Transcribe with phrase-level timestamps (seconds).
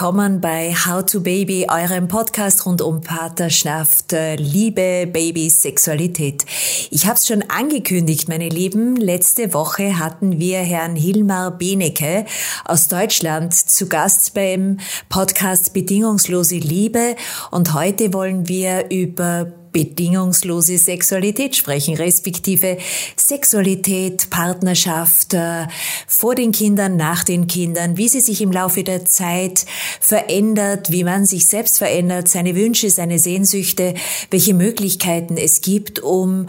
[0.00, 6.46] willkommen bei How to Baby, eurem Podcast rund um Partnerschaft, Liebe, Baby, Sexualität.
[6.90, 8.96] Ich habe es schon angekündigt, meine Lieben.
[8.96, 12.24] Letzte Woche hatten wir Herrn Hilmar Benecke
[12.64, 14.78] aus Deutschland zu Gast beim
[15.10, 17.14] Podcast Bedingungslose Liebe
[17.50, 22.78] und heute wollen wir über bedingungslose Sexualität sprechen, respektive
[23.16, 25.66] Sexualität, Partnerschaft äh,
[26.06, 29.66] vor den Kindern, nach den Kindern, wie sie sich im Laufe der Zeit
[30.00, 33.94] verändert, wie man sich selbst verändert, seine Wünsche, seine Sehnsüchte,
[34.30, 36.48] welche Möglichkeiten es gibt, um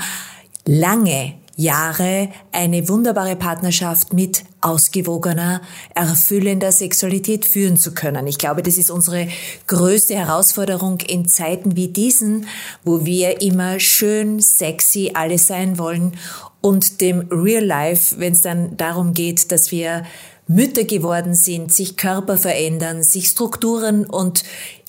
[0.65, 5.61] lange Jahre eine wunderbare Partnerschaft mit ausgewogener,
[5.95, 8.27] erfüllender Sexualität führen zu können.
[8.27, 9.27] Ich glaube, das ist unsere
[9.67, 12.47] größte Herausforderung in Zeiten wie diesen,
[12.83, 16.13] wo wir immer schön, sexy alle sein wollen
[16.61, 20.05] und dem Real Life, wenn es dann darum geht, dass wir
[20.47, 24.43] Mütter geworden sind, sich Körper verändern, sich Strukturen und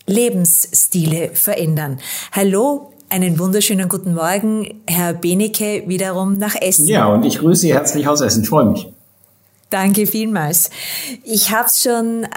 [0.06, 2.00] Lebensstile verändern.
[2.32, 6.86] Hallo, einen wunderschönen guten Morgen, Herr Benecke, wiederum nach Essen.
[6.86, 8.42] Ja, und ich grüße Sie herzlich aus Essen.
[8.42, 8.88] Ich freue mich.
[9.68, 10.70] Danke vielmals.
[11.22, 12.28] Ich habe es schon äh,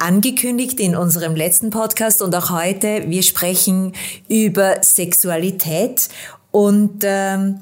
[0.00, 3.04] angekündigt in unserem letzten Podcast und auch heute.
[3.06, 3.92] Wir sprechen
[4.28, 6.08] über Sexualität
[6.50, 7.60] und ähm,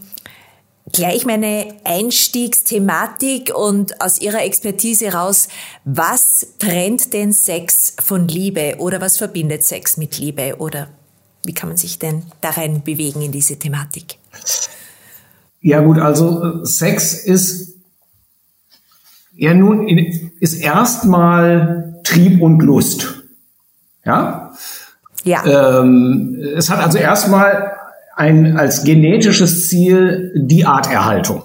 [0.93, 5.48] gleich meine Einstiegsthematik und aus Ihrer Expertise raus,
[5.84, 10.89] was trennt denn Sex von Liebe oder was verbindet Sex mit Liebe oder
[11.44, 14.18] wie kann man sich denn da rein bewegen in diese Thematik?
[15.60, 17.74] Ja gut, also äh, Sex ist
[19.34, 19.88] ja nun
[20.40, 23.22] ist erstmal Trieb und Lust.
[24.04, 24.52] Ja.
[25.24, 25.80] Ja.
[25.80, 27.72] Ähm, es hat also erstmal
[28.16, 31.44] ein als genetisches Ziel die Arterhaltung.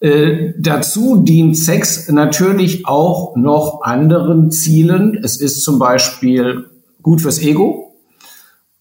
[0.00, 5.18] Äh, dazu dient Sex natürlich auch noch anderen Zielen.
[5.22, 6.66] Es ist zum Beispiel
[7.00, 7.83] gut fürs Ego.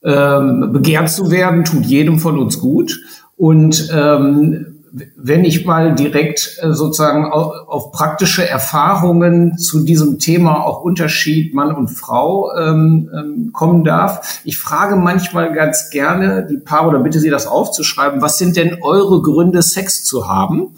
[0.05, 2.99] Ähm, begehrt zu werden, tut jedem von uns gut.
[3.37, 4.73] Und ähm,
[5.15, 11.53] wenn ich mal direkt äh, sozusagen auf, auf, praktische Erfahrungen zu diesem Thema auch Unterschied
[11.53, 14.41] Mann und Frau ähm, ähm, kommen darf.
[14.43, 18.77] Ich frage manchmal ganz gerne die Paare oder bitte Sie das aufzuschreiben, was sind denn
[18.81, 20.75] eure Gründe, Sex zu haben?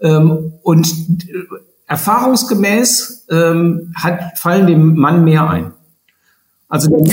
[0.00, 0.88] Ähm, und
[1.28, 1.44] äh,
[1.86, 5.72] erfahrungsgemäß ähm, hat, fallen dem Mann mehr ein.
[6.72, 7.04] Also,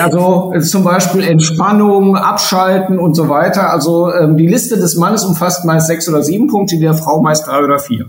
[0.00, 3.70] also zum Beispiel Entspannung, Abschalten und so weiter.
[3.70, 7.20] Also ähm, die Liste des Mannes umfasst meist sechs oder sieben Punkte, die der Frau
[7.20, 8.06] meist drei oder vier.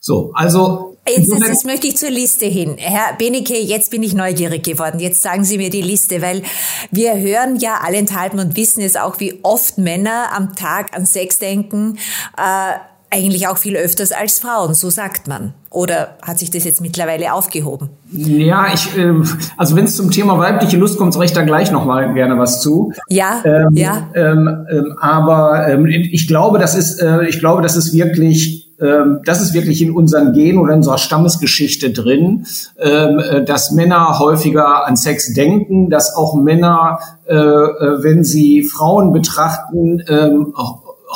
[0.00, 2.76] So, also Jetzt, jetzt, jetzt möchte ich zur Liste hin.
[2.78, 4.98] Herr Benecke, jetzt bin ich neugierig geworden.
[4.98, 6.42] Jetzt sagen Sie mir die Liste, weil
[6.90, 11.38] wir hören ja allenthalben und wissen es auch, wie oft Männer am Tag an Sex
[11.38, 11.96] denken.
[12.36, 12.74] Äh,
[13.10, 15.52] eigentlich auch viel öfters als Frauen, so sagt man.
[15.70, 17.90] Oder hat sich das jetzt mittlerweile aufgehoben?
[18.12, 19.12] Ja, ich, äh,
[19.56, 22.38] also wenn es zum Thema weibliche Lust kommt, sage ich da gleich noch mal gerne
[22.38, 22.92] was zu.
[23.08, 24.08] Ja, ähm, ja.
[24.14, 29.20] Ähm, ähm, aber ähm, ich glaube, das ist, äh, ich glaube, das ist wirklich ähm,
[29.24, 32.46] das ist wirklich in unseren Genen oder in unserer Stammesgeschichte drin,
[32.78, 36.98] ähm, äh, dass Männer häufiger an Sex denken, dass auch Männer,
[37.28, 40.54] äh, äh wenn sie Frauen betrachten, ähm,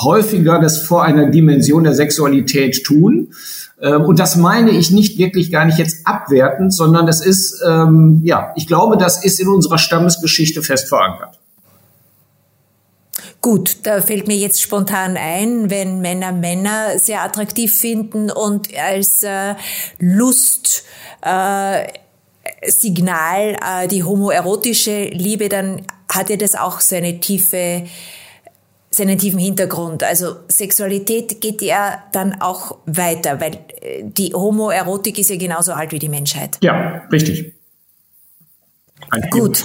[0.03, 3.33] häufiger das vor einer Dimension der Sexualität tun.
[3.81, 8.21] Ähm, und das meine ich nicht wirklich gar nicht jetzt abwertend, sondern das ist, ähm,
[8.25, 11.39] ja, ich glaube, das ist in unserer Stammesgeschichte fest verankert.
[13.41, 19.23] Gut, da fällt mir jetzt spontan ein, wenn Männer Männer sehr attraktiv finden und als
[19.23, 19.55] äh,
[19.99, 20.85] Lust
[21.21, 21.87] äh,
[22.67, 27.85] Signal äh, die homoerotische Liebe, dann hatte das auch seine tiefe
[28.95, 30.03] seinen tiefen Hintergrund.
[30.05, 35.93] Also Sexualität geht ja dann auch weiter, weil äh, die Homoerotik ist ja genauso alt
[35.93, 36.59] wie die Menschheit.
[36.63, 37.55] Ja, richtig.
[39.31, 39.65] Gut.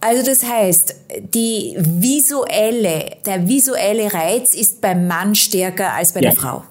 [0.00, 0.94] Also das heißt,
[1.34, 6.30] die visuelle, der visuelle Reiz ist beim Mann stärker als bei ja.
[6.30, 6.64] der Frau.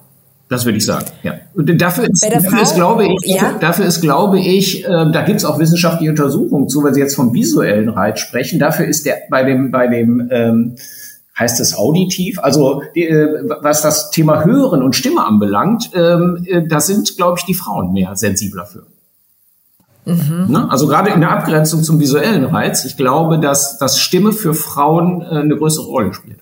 [0.48, 1.34] Das würde ich sagen, ja.
[1.54, 3.56] Und dafür ist, dafür ist glaube ich, ja?
[3.60, 7.14] dafür ist, glaube ich, äh, da gibt es auch wissenschaftliche Untersuchungen zu, weil Sie jetzt
[7.14, 8.58] vom visuellen Reiz sprechen.
[8.58, 10.74] Dafür ist der bei dem, bei dem ähm,
[11.40, 12.38] heißt es auditiv.
[12.38, 17.38] Also die, äh, was das Thema Hören und Stimme anbelangt, ähm, äh, da sind, glaube
[17.38, 18.86] ich, die Frauen mehr sensibler für.
[20.04, 20.46] Mhm.
[20.48, 20.70] Ne?
[20.70, 25.22] Also gerade in der Abgrenzung zum visuellen Reiz, ich glaube, dass das Stimme für Frauen
[25.22, 26.40] äh, eine größere Rolle spielt.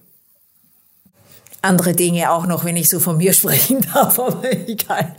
[1.61, 5.15] Andere Dinge auch noch, wenn ich so von mir sprechen darf, aber egal.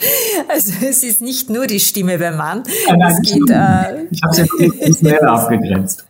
[0.50, 2.64] Also es ist nicht nur die Stimme beim Mann.
[2.88, 4.46] Ja, nein, es geht, äh, ich habe es ja
[4.88, 6.06] visuell abgegrenzt.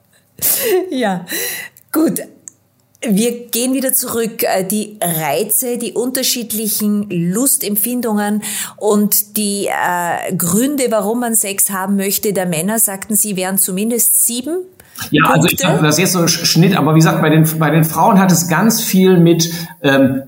[0.90, 1.26] Ja,
[1.92, 2.22] gut.
[3.02, 4.44] Wir gehen wieder zurück.
[4.44, 8.44] Äh, die Reize, die unterschiedlichen Lustempfindungen
[8.78, 14.26] und die äh, Gründe, warum man Sex haben möchte, der Männer, sagten Sie, wären zumindest
[14.26, 14.58] sieben.
[15.12, 15.34] Ja, Punkte.
[15.34, 17.70] also ich sag, das ist jetzt so ein Schnitt, aber wie gesagt, bei den, bei
[17.70, 19.50] den Frauen hat es ganz viel mit,
[19.82, 20.24] ähm,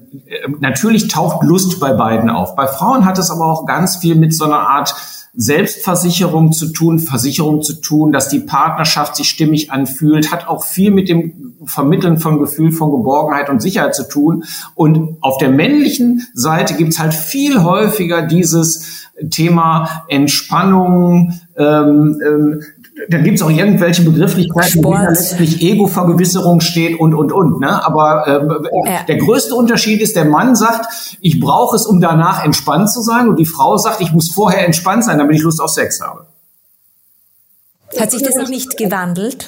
[0.60, 2.56] natürlich taucht Lust bei beiden auf.
[2.56, 4.96] Bei Frauen hat es aber auch ganz viel mit so einer Art
[5.34, 10.92] Selbstversicherung zu tun, Versicherung zu tun, dass die Partnerschaft sich stimmig anfühlt, hat auch viel
[10.92, 14.44] mit dem Vermitteln von Gefühl von Geborgenheit und Sicherheit zu tun.
[14.76, 22.64] Und auf der männlichen Seite gibt's halt viel häufiger dieses Thema Entspannung, ähm, ähm,
[23.08, 27.60] da gibt es auch irgendwelche Begrifflichkeiten, wo letztlich Ego-Vergewisserung steht und, und, und.
[27.60, 27.86] Ne?
[27.86, 29.04] Aber äh, ja.
[29.04, 33.30] der größte Unterschied ist, der Mann sagt, ich brauche es, um danach entspannt zu sein.
[33.30, 36.26] Und die Frau sagt, ich muss vorher entspannt sein, damit ich Lust auf Sex habe.
[37.98, 39.48] Hat sich das noch nicht gewandelt?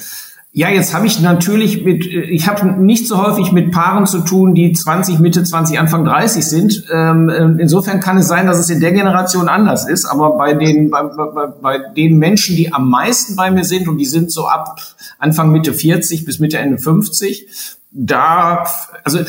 [0.55, 4.53] Ja, jetzt habe ich natürlich mit, ich habe nicht so häufig mit Paaren zu tun,
[4.53, 6.85] die 20, Mitte 20, Anfang 30 sind.
[6.93, 10.05] Ähm, insofern kann es sein, dass es in der Generation anders ist.
[10.05, 13.97] Aber bei den, bei, bei, bei den Menschen, die am meisten bei mir sind, und
[13.97, 14.79] die sind so ab
[15.17, 17.47] Anfang Mitte 40 bis Mitte Ende 50,
[17.89, 18.63] da,
[19.03, 19.21] also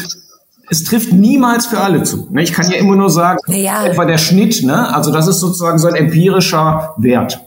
[0.68, 2.28] es trifft niemals für alle zu.
[2.32, 2.42] Ne?
[2.42, 3.86] Ich kann ja immer nur sagen, ja.
[3.86, 4.94] etwa der Schnitt, ne?
[4.94, 7.40] also das ist sozusagen so ein empirischer Wert.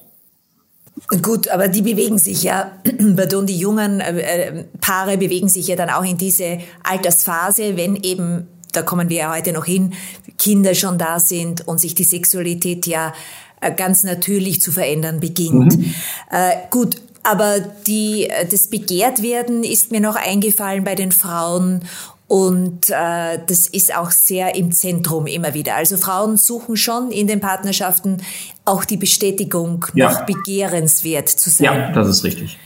[1.22, 2.72] Gut, aber die bewegen sich ja,
[3.16, 7.96] pardon, die jungen äh, äh, Paare bewegen sich ja dann auch in diese Altersphase, wenn
[7.96, 9.94] eben, da kommen wir ja heute noch hin,
[10.38, 13.14] Kinder schon da sind und sich die Sexualität ja
[13.62, 15.78] äh, ganz natürlich zu verändern beginnt.
[15.78, 15.94] Mhm.
[16.32, 21.82] Äh, gut, aber die, das Begehrtwerden ist mir noch eingefallen bei den Frauen
[22.28, 25.76] und äh, das ist auch sehr im Zentrum immer wieder.
[25.76, 28.22] Also Frauen suchen schon in den Partnerschaften
[28.66, 30.12] auch die Bestätigung, ja.
[30.12, 31.66] noch begehrenswert zu sein.
[31.66, 32.58] Ja, das ist richtig.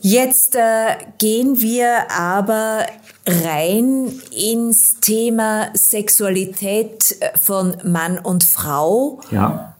[0.00, 2.86] Jetzt äh, gehen wir aber
[3.26, 9.20] rein ins Thema Sexualität äh, von Mann und Frau.
[9.30, 9.76] Ja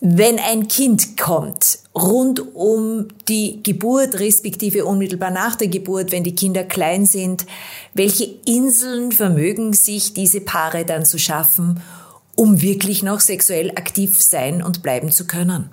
[0.00, 6.34] wenn ein Kind kommt, rund um die Geburt, respektive unmittelbar nach der Geburt, wenn die
[6.34, 7.46] Kinder klein sind,
[7.94, 11.80] welche Inseln vermögen sich diese Paare dann zu schaffen,
[12.34, 15.70] um wirklich noch sexuell aktiv sein und bleiben zu können?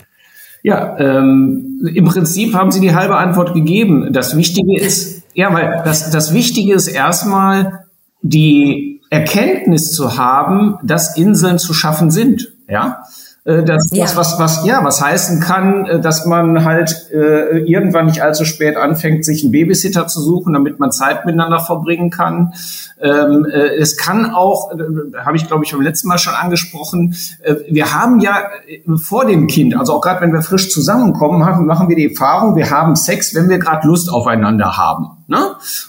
[0.64, 4.12] Ja, ähm, im Prinzip haben Sie die halbe Antwort gegeben.
[4.12, 7.86] Das Wichtige ist, ja, weil das, das Wichtige ist erstmal
[8.24, 12.52] die Erkenntnis zu haben, dass Inseln zu schaffen sind.
[12.68, 13.04] Ja,
[13.46, 14.04] äh, das, ja.
[14.04, 18.44] was, was, was, ja, was heißen kann, äh, dass man halt äh, irgendwann nicht allzu
[18.44, 22.54] spät anfängt, sich einen Babysitter zu suchen, damit man Zeit miteinander verbringen kann.
[23.00, 27.16] Ähm, äh, es kann auch, äh, habe ich glaube ich beim letzten Mal schon angesprochen,
[27.44, 28.36] äh, wir haben ja
[28.68, 32.10] äh, vor dem Kind, also auch gerade wenn wir frisch zusammenkommen, haben, machen wir die
[32.10, 35.24] Erfahrung, wir haben Sex, wenn wir gerade Lust aufeinander haben.
[35.28, 35.38] Ne?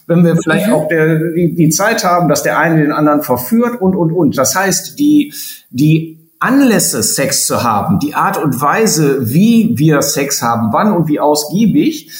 [0.06, 3.80] Wenn wir vielleicht auch der, die, die Zeit haben, dass der eine den anderen verführt
[3.80, 4.36] und, und, und.
[4.36, 5.32] Das heißt, die,
[5.70, 11.08] die Anlässe, Sex zu haben, die Art und Weise, wie wir Sex haben, wann und
[11.08, 12.12] wie ausgiebig,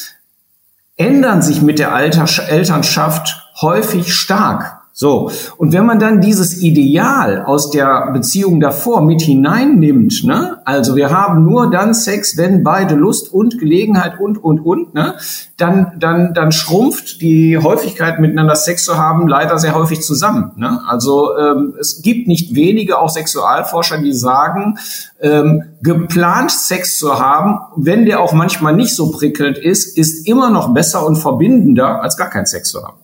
[0.96, 4.75] ändern sich mit der Alter Elternschaft häufig stark.
[4.98, 5.30] So.
[5.58, 11.10] Und wenn man dann dieses Ideal aus der Beziehung davor mit hineinnimmt, ne, also wir
[11.10, 15.16] haben nur dann Sex, wenn beide Lust und Gelegenheit und, und, und, ne,
[15.58, 20.80] dann, dann, dann schrumpft die Häufigkeit miteinander Sex zu haben leider sehr häufig zusammen, ne.
[20.88, 24.78] Also, ähm, es gibt nicht wenige, auch Sexualforscher, die sagen,
[25.20, 30.48] ähm, geplant Sex zu haben, wenn der auch manchmal nicht so prickelnd ist, ist immer
[30.48, 32.96] noch besser und verbindender, als gar keinen Sex zu haben.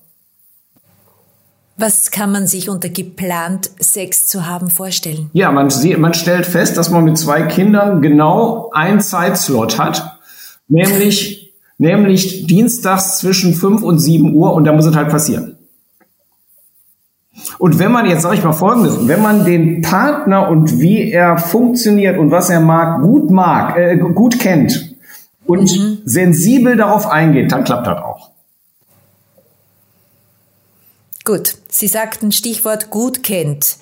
[1.83, 5.31] Was kann man sich unter geplant Sex zu haben vorstellen?
[5.33, 10.21] Ja, man, sieht, man stellt fest, dass man mit zwei Kindern genau einen Zeitslot hat,
[10.69, 15.57] nämlich, nämlich dienstags zwischen 5 und 7 Uhr und da muss es halt passieren.
[17.59, 21.37] Und wenn man, jetzt sage ich mal Folgendes, wenn man den Partner und wie er
[21.37, 24.95] funktioniert und was er mag, gut mag, äh, gut kennt
[25.47, 25.99] und mhm.
[26.05, 28.32] sensibel darauf eingeht, dann klappt das auch.
[31.25, 33.77] Gut, Sie sagten Stichwort gut kennt.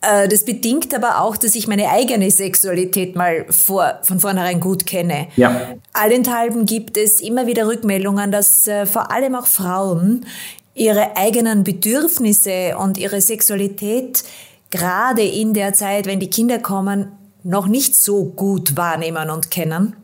[0.00, 4.86] Äh, das bedingt aber auch, dass ich meine eigene Sexualität mal vor, von vornherein gut
[4.86, 5.28] kenne.
[5.36, 5.74] Ja.
[5.92, 10.26] Allenthalben gibt es immer wieder Rückmeldungen, dass äh, vor allem auch Frauen
[10.74, 14.24] ihre eigenen Bedürfnisse und ihre Sexualität
[14.70, 17.12] gerade in der Zeit, wenn die Kinder kommen,
[17.44, 19.94] noch nicht so gut wahrnehmen und kennen?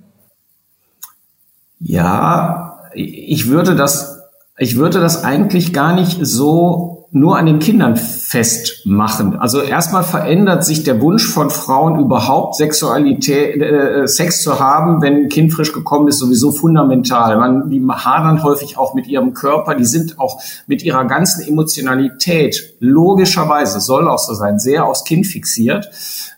[1.81, 4.20] Ja, ich würde das
[4.61, 9.37] ich würde das eigentlich gar nicht so nur an den Kindern festmachen.
[9.37, 15.15] Also erstmal verändert sich der Wunsch von Frauen überhaupt Sexualität, äh, Sex zu haben, wenn
[15.15, 17.39] ein Kind frisch gekommen ist, sowieso fundamental.
[17.39, 22.77] Man, die hadern häufig auch mit ihrem Körper, die sind auch mit ihrer ganzen Emotionalität
[22.81, 25.91] logischerweise soll auch so sein, sehr aufs Kind fixiert.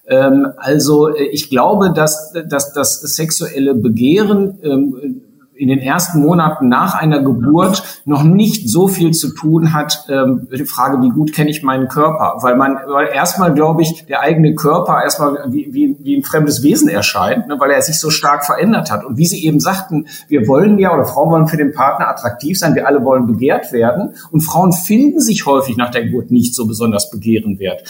[0.06, 5.22] Ähm, also äh, ich glaube, dass, dass das sexuelle Begehren ähm,
[5.62, 10.48] in den ersten Monaten nach einer Geburt noch nicht so viel zu tun hat, ähm,
[10.50, 12.38] die Frage, wie gut kenne ich meinen Körper?
[12.40, 16.64] Weil man, weil erstmal glaube ich, der eigene Körper erstmal wie, wie, wie ein fremdes
[16.64, 19.04] Wesen erscheint, ne, weil er sich so stark verändert hat.
[19.04, 22.58] Und wie Sie eben sagten, wir wollen ja oder Frauen wollen für den Partner attraktiv
[22.58, 24.14] sein, wir alle wollen begehrt werden.
[24.32, 27.84] Und Frauen finden sich häufig nach der Geburt nicht so besonders begehrenwert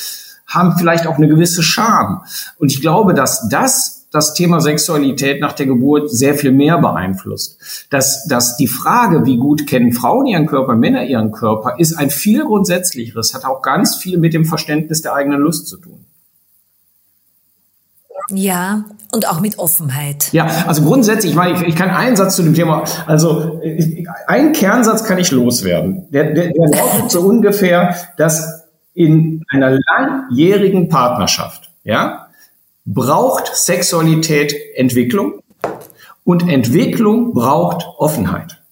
[0.46, 2.24] haben vielleicht auch eine gewisse Scham.
[2.58, 7.86] Und ich glaube, dass das das Thema Sexualität nach der Geburt sehr viel mehr beeinflusst.
[7.90, 12.10] Dass, dass die Frage, wie gut kennen Frauen ihren Körper, Männer ihren Körper, ist ein
[12.10, 16.04] viel grundsätzlicheres, hat auch ganz viel mit dem Verständnis der eigenen Lust zu tun.
[18.30, 20.32] Ja, und auch mit Offenheit.
[20.32, 23.60] Ja, also grundsätzlich, ich meine, ich, ich kann einen Satz zu dem Thema, also
[24.26, 26.06] einen Kernsatz kann ich loswerden.
[26.10, 28.62] Der, der, der lautet so ungefähr, dass
[28.94, 32.21] in einer langjährigen Partnerschaft, ja,
[32.84, 35.40] braucht Sexualität Entwicklung
[36.24, 38.62] und Entwicklung braucht Offenheit.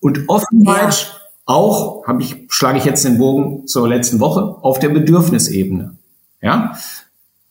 [0.00, 1.06] Und Offenheit ja.
[1.46, 5.96] auch, habe ich, schlage ich jetzt den Bogen zur letzten Woche, auf der Bedürfnisebene.
[6.40, 6.76] Ja?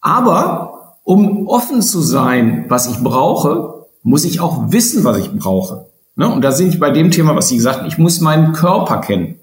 [0.02, 5.88] Aber um offen zu sein, was ich brauche, muss ich auch wissen, was ich brauche.
[6.16, 6.30] Ne?
[6.32, 9.02] Und da sind ich bei dem Thema, was Sie gesagt haben, ich muss meinen Körper
[9.02, 9.40] kennen.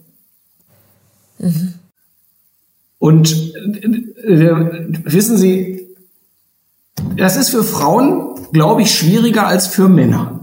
[1.39, 1.75] Mhm.
[2.99, 3.55] Und
[4.25, 5.84] äh, äh, wissen Sie,
[7.17, 10.41] das ist für Frauen, glaube ich, schwieriger als für Männer.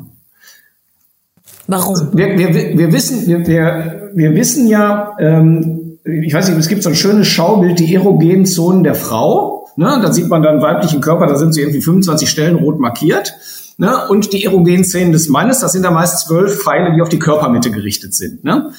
[1.68, 2.10] Warum?
[2.14, 6.84] Wir, wir, wir, wissen, wir, wir, wir wissen ja, ähm, ich weiß nicht, es gibt
[6.84, 9.68] so ein schönes Schaubild, die erogenen Zonen der Frau.
[9.76, 10.00] Ne?
[10.02, 13.34] Da sieht man dann weiblichen Körper, da sind so irgendwie 25 Stellen rot markiert.
[13.78, 14.08] Ne?
[14.10, 17.20] Und die erogenen Szenen des Mannes, das sind da meist zwölf Pfeile, die auf die
[17.20, 18.44] Körpermitte gerichtet sind.
[18.44, 18.72] Ne?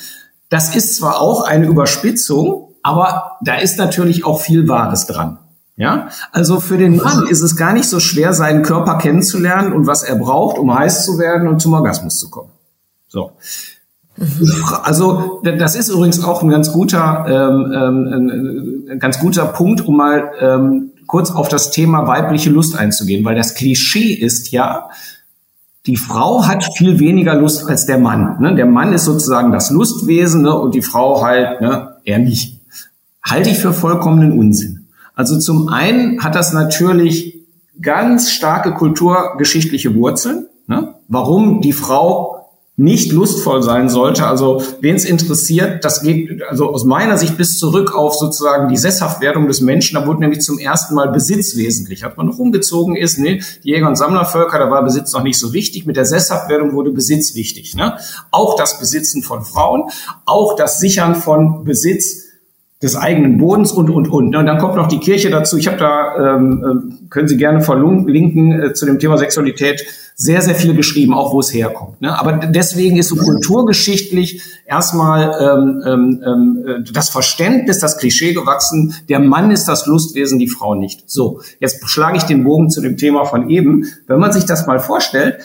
[0.49, 5.39] Das ist zwar auch eine Überspitzung, aber da ist natürlich auch viel Wahres dran.
[5.83, 9.89] Ja, also für den Mann ist es gar nicht so schwer, seinen Körper kennenzulernen und
[9.89, 12.51] was er braucht, um heiß zu werden und zum Orgasmus zu kommen.
[13.09, 13.33] So.
[14.85, 20.31] Also das ist übrigens auch ein ganz guter, ähm, ähm, ganz guter Punkt, um mal
[20.39, 24.89] ähm, kurz auf das Thema weibliche Lust einzugehen, weil das Klischee ist ja,
[25.87, 28.41] die Frau hat viel weniger Lust als der Mann.
[28.41, 28.55] Ne?
[28.55, 30.57] Der Mann ist sozusagen das Lustwesen ne?
[30.57, 31.97] und die Frau halt ne?
[32.05, 32.61] eher nicht.
[33.25, 34.82] Halte ich für vollkommenen Unsinn.
[35.15, 37.41] Also zum einen hat das natürlich
[37.81, 40.47] ganz starke kulturgeschichtliche Wurzeln.
[40.67, 40.95] Ne?
[41.09, 42.43] Warum die Frau
[42.77, 44.27] nicht lustvoll sein sollte.
[44.27, 48.79] Also wen es interessiert, das geht also aus meiner Sicht bis zurück auf sozusagen die
[48.79, 49.95] Sesshaftwerdung des Menschen.
[49.95, 52.03] Da wurde nämlich zum ersten Mal Besitz wesentlich.
[52.03, 53.41] Hat man noch umgezogen ist, ne?
[53.63, 55.85] die Jäger- und Sammlervölker, da war Besitz noch nicht so wichtig.
[55.85, 57.75] Mit der Sesshaftwerdung wurde Besitz wichtig.
[57.75, 57.99] Ne?
[58.31, 59.91] Auch das Besitzen von Frauen,
[60.25, 62.32] auch das Sichern von Besitz
[62.83, 64.35] des eigenen Bodens und, und, und.
[64.35, 65.57] Und dann kommt noch die Kirche dazu.
[65.57, 69.85] Ich habe da, ähm, ähm, können Sie gerne verlinken, äh, zu dem Thema Sexualität
[70.17, 72.01] sehr, sehr viel geschrieben, auch wo es herkommt.
[72.01, 72.19] Ne?
[72.19, 78.95] Aber deswegen ist so kulturgeschichtlich erstmal ähm, ähm, ähm, äh, das Verständnis, das Klischee gewachsen,
[79.09, 81.09] der Mann ist das Lustwesen, die Frau nicht.
[81.11, 83.87] So, jetzt schlage ich den Bogen zu dem Thema von eben.
[84.07, 85.39] Wenn man sich das mal vorstellt,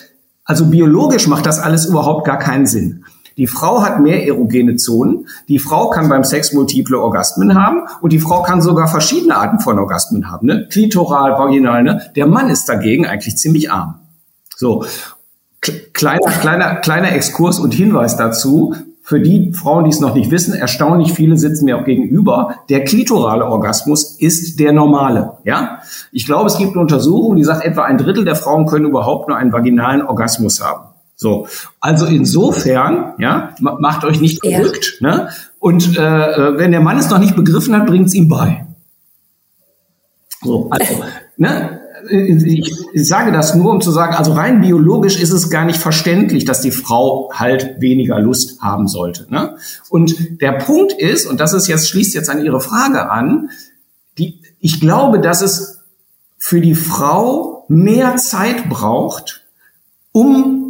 [0.44, 3.04] also biologisch macht das alles überhaupt gar keinen Sinn.
[3.38, 5.28] Die Frau hat mehr erogene Zonen.
[5.48, 9.60] Die Frau kann beim Sex multiple Orgasmen haben und die Frau kann sogar verschiedene Arten
[9.60, 10.68] von Orgasmen haben, ne?
[10.70, 12.12] Klitoral, vaginal, ne?
[12.16, 14.00] Der Mann ist dagegen eigentlich ziemlich arm.
[14.56, 14.84] So.
[15.94, 18.76] Kleiner, kleiner, kleiner Exkurs und Hinweis dazu.
[19.02, 22.56] Für die Frauen, die es noch nicht wissen, erstaunlich viele sitzen mir auch gegenüber.
[22.70, 25.38] Der klitorale Orgasmus ist der normale.
[25.46, 25.80] Ja,
[26.12, 29.30] ich glaube, es gibt eine Untersuchung, die sagt, etwa ein Drittel der Frauen können überhaupt
[29.30, 30.87] nur einen vaginalen Orgasmus haben.
[31.20, 31.48] So,
[31.80, 35.00] also insofern, ja, macht euch nicht verrückt.
[35.00, 35.10] Ja.
[35.10, 35.30] Ne?
[35.58, 38.68] Und äh, äh, wenn der Mann es noch nicht begriffen hat, bringt es ihm bei.
[40.44, 41.04] So, also,
[41.38, 41.82] ne?
[42.10, 45.80] Ich, ich sage das nur, um zu sagen, also rein biologisch ist es gar nicht
[45.80, 49.26] verständlich, dass die Frau halt weniger Lust haben sollte.
[49.30, 49.58] Ne?
[49.90, 53.50] Und der Punkt ist, und das ist jetzt schließt jetzt an Ihre Frage an,
[54.20, 55.80] die, ich glaube, dass es
[56.38, 59.44] für die Frau mehr Zeit braucht,
[60.14, 60.67] um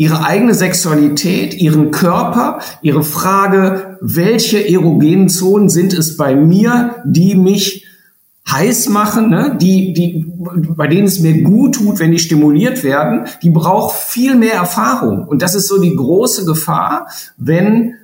[0.00, 7.34] ihre eigene Sexualität, ihren Körper, ihre Frage, welche erogenen Zonen sind es bei mir, die
[7.34, 7.84] mich
[8.50, 9.58] heiß machen, ne?
[9.60, 10.24] die, die,
[10.74, 15.28] bei denen es mir gut tut, wenn die stimuliert werden, die braucht viel mehr Erfahrung.
[15.28, 17.96] Und das ist so die große Gefahr, wenn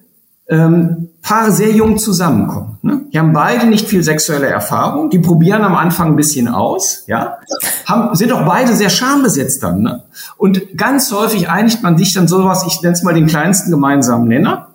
[0.50, 2.78] ähm, Paare sehr jung zusammenkommen.
[2.82, 3.00] Ne?
[3.12, 7.38] Die haben beide nicht viel sexuelle Erfahrung, die probieren am Anfang ein bisschen aus, ja,
[7.84, 9.82] haben, sind auch beide sehr schambesetzt dann.
[9.82, 10.04] Ne?
[10.36, 14.28] Und ganz häufig einigt man sich dann sowas, ich nenne es mal den kleinsten gemeinsamen
[14.28, 14.68] Nenner,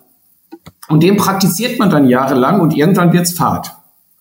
[0.88, 3.74] und den praktiziert man dann jahrelang und irgendwann wird's Fahrt.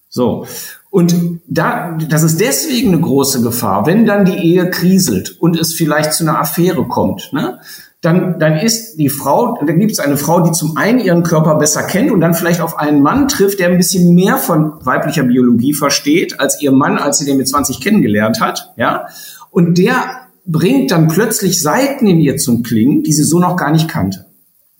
[0.08, 0.46] So.
[0.90, 5.74] Und da, das ist deswegen eine große Gefahr, wenn dann die Ehe kriselt und es
[5.74, 7.60] vielleicht zu einer Affäre kommt, ne?
[8.02, 11.56] Dann, dann ist die Frau, dann gibt es eine Frau, die zum einen ihren Körper
[11.56, 15.24] besser kennt und dann vielleicht auf einen Mann trifft, der ein bisschen mehr von weiblicher
[15.24, 19.06] Biologie versteht als ihr Mann, als sie den mit 20 kennengelernt hat, ja.
[19.52, 23.72] Und der bringt dann plötzlich Seiten in ihr zum Klingen, die sie so noch gar
[23.72, 24.26] nicht kannte.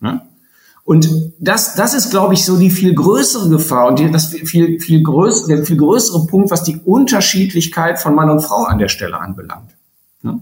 [0.00, 0.22] Ne?
[0.84, 4.80] Und das, das ist, glaube ich, so die viel größere Gefahr und die, das viel,
[4.80, 8.88] viel größere, der viel größere Punkt, was die Unterschiedlichkeit von Mann und Frau an der
[8.88, 9.70] Stelle anbelangt.
[10.24, 10.40] Ja.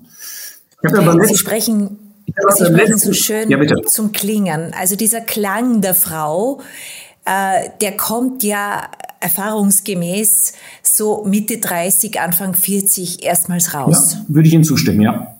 [1.26, 4.72] Sie sprechen, Sie sprechen so schön ja, zum Klingen.
[4.78, 6.60] Also dieser Klang der Frau,
[7.24, 14.14] äh, der kommt ja erfahrungsgemäß so Mitte 30, Anfang 40 erstmals raus.
[14.14, 15.36] Ja, würde ich Ihnen zustimmen, ja.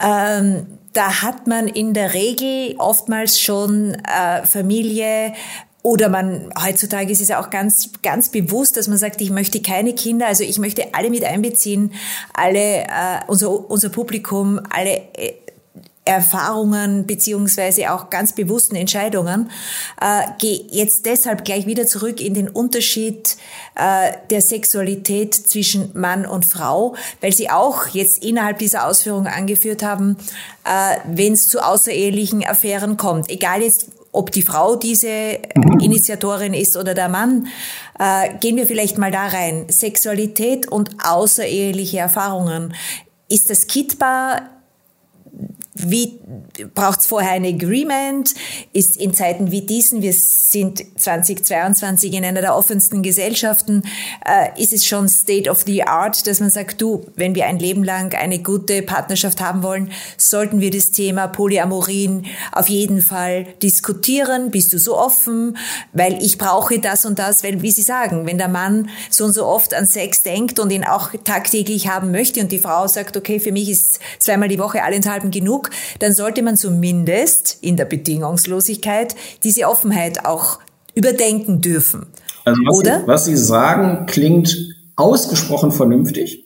[0.00, 5.32] Ähm, da hat man in der Regel oftmals schon äh, Familie,
[5.88, 9.62] oder man, heutzutage ist es ja auch ganz, ganz bewusst, dass man sagt, ich möchte
[9.62, 11.94] keine Kinder, also ich möchte alle mit einbeziehen,
[12.34, 15.32] alle, äh, unser, unser Publikum, alle äh,
[16.04, 19.50] Erfahrungen beziehungsweise auch ganz bewussten Entscheidungen.
[19.98, 23.38] Äh, Gehe jetzt deshalb gleich wieder zurück in den Unterschied
[23.74, 29.82] äh, der Sexualität zwischen Mann und Frau, weil Sie auch jetzt innerhalb dieser Ausführungen angeführt
[29.82, 30.18] haben,
[30.64, 35.80] äh, wenn es zu außerehelichen Affären kommt, egal jetzt ob die Frau diese mhm.
[35.80, 37.48] Initiatorin ist oder der Mann,
[37.98, 39.66] äh, gehen wir vielleicht mal da rein.
[39.68, 42.74] Sexualität und außereheliche Erfahrungen.
[43.28, 44.50] Ist das kittbar?
[45.78, 46.18] Wie
[46.74, 48.34] braucht es vorher ein Agreement?
[48.72, 53.82] Ist in Zeiten wie diesen, wir sind 2022 in einer der offensten Gesellschaften,
[54.24, 57.58] äh, ist es schon State of the Art, dass man sagt, du, wenn wir ein
[57.58, 63.44] Leben lang eine gute Partnerschaft haben wollen, sollten wir das Thema Polyamorin auf jeden Fall
[63.62, 64.50] diskutieren.
[64.50, 65.56] Bist du so offen?
[65.92, 69.32] Weil ich brauche das und das, weil wie Sie sagen, wenn der Mann so und
[69.32, 73.16] so oft an Sex denkt und ihn auch tagtäglich haben möchte und die Frau sagt,
[73.16, 75.67] okay, für mich ist zweimal die Woche allenthalben genug,
[75.98, 80.58] dann sollte man zumindest in der Bedingungslosigkeit diese Offenheit auch
[80.94, 82.06] überdenken dürfen.
[82.44, 83.00] Also was, Oder?
[83.00, 84.56] Sie, was Sie sagen, klingt
[84.96, 86.44] ausgesprochen vernünftig.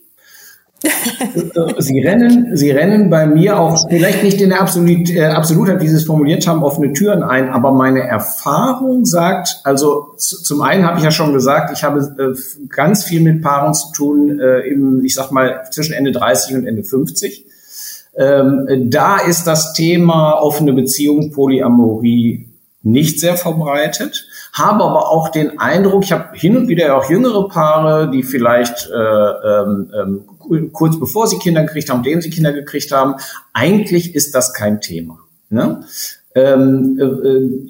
[1.79, 5.89] Sie rennen, Sie rennen bei mir auch vielleicht nicht in der Absolut, äh, Absolutheit, wie
[5.89, 10.99] Sie es formuliert haben, offene Türen ein, aber meine Erfahrung sagt, also zum einen habe
[10.99, 15.05] ich ja schon gesagt, ich habe äh, ganz viel mit Paaren zu tun, äh, im,
[15.05, 17.47] ich sag mal zwischen Ende 30 und Ende 50.
[18.17, 22.49] Ähm, da ist das Thema offene Beziehung, Polyamorie
[22.83, 27.49] nicht sehr verbreitet, habe aber auch den Eindruck, ich habe hin und wieder auch jüngere
[27.49, 32.53] Paare, die vielleicht äh, ähm, ähm, kurz bevor sie Kinder gekriegt haben, denen sie Kinder
[32.53, 33.15] gekriegt haben,
[33.53, 35.19] eigentlich ist das kein Thema.
[35.49, 35.85] Ne?
[36.35, 37.69] Ähm, äh, äh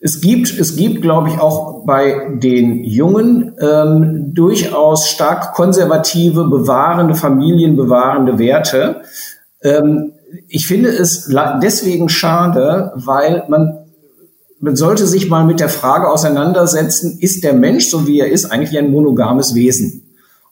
[0.00, 7.14] es gibt, es gibt, glaube ich, auch bei den Jungen ähm, durchaus stark konservative, bewahrende,
[7.14, 9.02] familienbewahrende Werte.
[9.62, 10.12] Ähm,
[10.46, 11.32] ich finde es
[11.62, 13.86] deswegen schade, weil man,
[14.60, 18.44] man sollte sich mal mit der Frage auseinandersetzen, ist der Mensch, so wie er ist,
[18.44, 20.07] eigentlich ein monogames Wesen?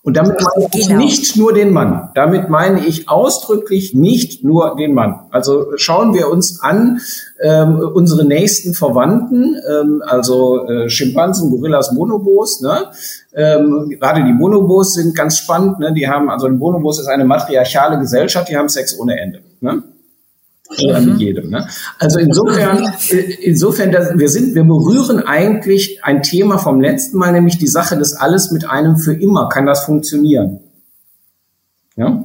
[0.06, 1.00] Und damit meine ich genau.
[1.00, 2.10] nicht nur den Mann.
[2.14, 5.22] Damit meine ich ausdrücklich nicht nur den Mann.
[5.30, 7.00] Also schauen wir uns an
[7.42, 12.60] ähm, unsere nächsten Verwandten, ähm, also äh, Schimpansen, Gorillas, Bonobos.
[12.60, 12.84] Ne?
[13.34, 15.80] Ähm, gerade die Bonobos sind ganz spannend.
[15.80, 15.92] Ne?
[15.92, 18.48] Die haben also ein Bonobos ist eine matriarchale Gesellschaft.
[18.48, 19.40] Die haben Sex ohne Ende.
[19.60, 19.82] Ne?
[20.68, 21.50] Oder mit jedem.
[21.50, 21.68] Ne?
[21.98, 27.59] Also insofern, äh, insofern, wir sind, wir berühren eigentlich ein Thema vom letzten Mal, nämlich
[27.59, 29.48] die Sache des alles mit einem für immer.
[29.48, 30.61] Kann das funktionieren?
[31.96, 32.24] Ja.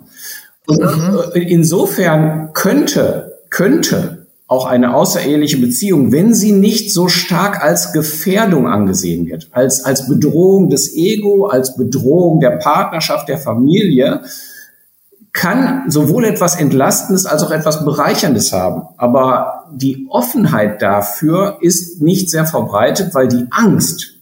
[0.67, 1.19] Und mhm.
[1.33, 8.67] Äh, insofern könnte, könnte auch eine außereheliche Beziehung, wenn sie nicht so stark als Gefährdung
[8.67, 14.21] angesehen wird, als, als Bedrohung des Ego, als Bedrohung der Partnerschaft, der Familie,
[15.33, 18.83] kann sowohl etwas Entlastendes als auch etwas Bereicherndes haben.
[18.97, 24.15] Aber die Offenheit dafür ist nicht sehr verbreitet, weil die Angst,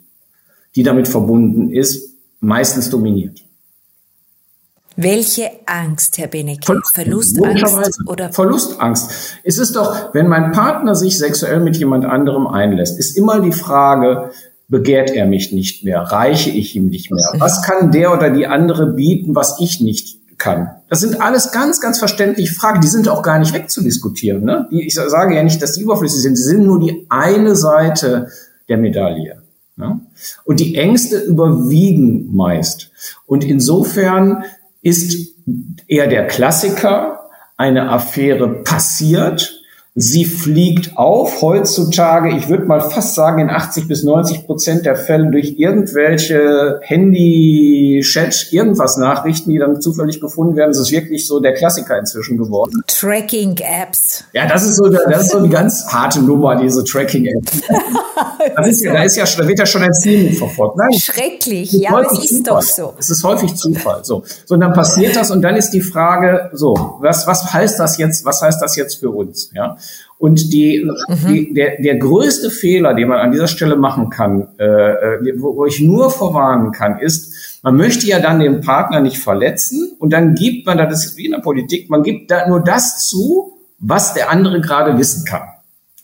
[0.76, 3.42] die damit verbunden ist, meistens dominiert.
[5.02, 6.82] Welche Angst, Herr Benecke?
[6.94, 8.34] Verlustangst oder?
[8.34, 9.38] Verlustangst.
[9.44, 13.54] Es ist doch, wenn mein Partner sich sexuell mit jemand anderem einlässt, ist immer die
[13.54, 14.32] Frage,
[14.68, 16.02] begehrt er mich nicht mehr?
[16.02, 17.32] Reiche ich ihm nicht mehr?
[17.40, 20.72] Was kann der oder die andere bieten, was ich nicht kann.
[20.90, 22.82] Das sind alles ganz, ganz verständliche Fragen.
[22.82, 24.44] Die sind auch gar nicht wegzudiskutieren.
[24.44, 24.68] Ne?
[24.72, 26.36] Die, ich sage ja nicht, dass die überflüssig sind.
[26.36, 28.30] Sie sind nur die eine Seite
[28.68, 29.44] der Medaille.
[29.76, 30.00] Ne?
[30.46, 32.92] Und die Ängste überwiegen meist.
[33.28, 34.44] Und insofern
[34.82, 35.36] ist
[35.88, 39.59] eher der Klassiker, eine Affäre passiert,
[40.02, 44.96] Sie fliegt auf heutzutage, ich würde mal fast sagen, in 80 bis 90 Prozent der
[44.96, 50.72] Fälle durch irgendwelche Handy, Chat, irgendwas Nachrichten, die dann zufällig gefunden werden.
[50.72, 52.82] Das ist wirklich so der Klassiker inzwischen geworden.
[52.88, 54.24] Tracking-Apps.
[54.32, 57.62] Ja, das ist so, das ist so eine ganz harte Nummer, diese Tracking-Apps.
[58.56, 58.64] da
[59.04, 60.78] ist ja, da wird ja schon ein Ziel mitverfolgt.
[60.78, 62.44] Nein, Schrecklich, ja, aber es ist Zufall.
[62.44, 62.94] doch so.
[62.98, 64.00] Es ist häufig Zufall.
[64.04, 64.24] So.
[64.46, 67.98] so, und dann passiert das und dann ist die Frage, so, was, was heißt das
[67.98, 69.50] jetzt, was heißt das jetzt für uns?
[69.54, 69.76] Ja.
[70.20, 71.28] Und die, mhm.
[71.28, 75.56] die, der, der größte Fehler, den man an dieser Stelle machen kann, äh, äh, wo,
[75.56, 80.12] wo ich nur vorwarnen kann, ist, man möchte ja dann den Partner nicht verletzen und
[80.12, 83.54] dann gibt man, das ist wie in der Politik, man gibt da nur das zu,
[83.80, 85.44] was der andere gerade wissen kann.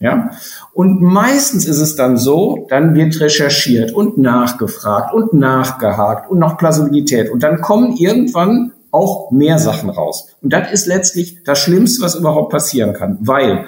[0.00, 0.30] Ja?
[0.72, 6.58] Und meistens ist es dann so, dann wird recherchiert und nachgefragt und nachgehakt und noch
[6.58, 7.30] Plausibilität.
[7.30, 10.28] Und dann kommen irgendwann auch mehr Sachen raus.
[10.42, 13.18] Und das ist letztlich das Schlimmste, was überhaupt passieren kann.
[13.20, 13.66] Weil,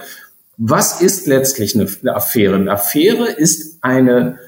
[0.58, 2.56] was ist letztlich eine, Affäre?
[2.56, 4.38] Eine Affäre ist eine,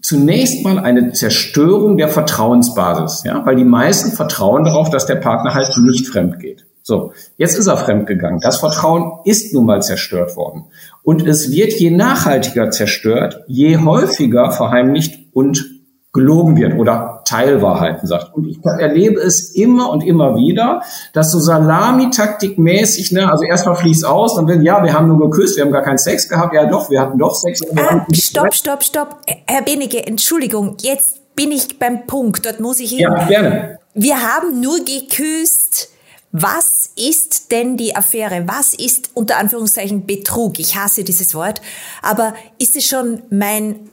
[0.00, 3.22] zunächst mal eine Zerstörung der Vertrauensbasis.
[3.24, 3.44] Ja?
[3.44, 6.66] Weil die meisten vertrauen darauf, dass der Partner halt nicht fremd geht.
[6.82, 8.40] So, jetzt ist er fremdgegangen.
[8.40, 10.66] Das Vertrauen ist nun mal zerstört worden.
[11.02, 15.75] Und es wird je nachhaltiger zerstört, je häufiger verheimlicht und
[16.16, 18.34] gelogen wird oder Teilwahrheiten sagt.
[18.34, 23.76] Und ich erlebe es immer und immer wieder, dass so Salamitaktik mäßig, ne, also erstmal
[23.76, 26.54] fließt aus, dann wird, ja, wir haben nur geküsst, wir haben gar keinen Sex gehabt,
[26.54, 27.60] ja doch, wir hatten doch Sex.
[27.76, 29.20] Ah, stopp, stopp, stopp.
[29.46, 33.00] Herr Benige, Entschuldigung, jetzt bin ich beim Punkt, dort muss ich hin.
[33.00, 33.78] Ja, gerne.
[33.94, 35.90] Wir haben nur geküsst.
[36.32, 38.42] Was ist denn die Affäre?
[38.46, 40.58] Was ist unter Anführungszeichen Betrug?
[40.58, 41.62] Ich hasse dieses Wort.
[42.02, 43.88] Aber ist es schon mein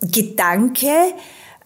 [0.00, 0.88] Gedanke,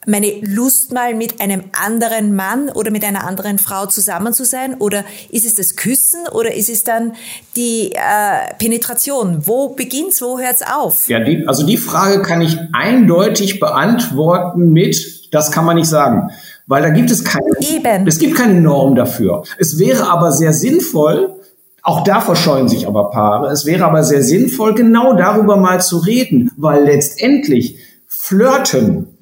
[0.07, 4.75] meine Lust mal mit einem anderen Mann oder mit einer anderen Frau zusammen zu sein?
[4.79, 7.13] Oder ist es das Küssen oder ist es dann
[7.57, 9.47] die äh, Penetration?
[9.47, 11.09] Wo beginnt's, wo hört's auf?
[11.09, 16.31] Ja, die, also die Frage kann ich eindeutig beantworten mit, das kann man nicht sagen.
[16.67, 18.07] Weil da gibt es keine, Eben.
[18.07, 19.43] es gibt keine Norm dafür.
[19.59, 21.35] Es wäre aber sehr sinnvoll,
[21.83, 23.51] auch da verscheuen sich aber Paare.
[23.51, 29.18] Es wäre aber sehr sinnvoll, genau darüber mal zu reden, weil letztendlich Flirten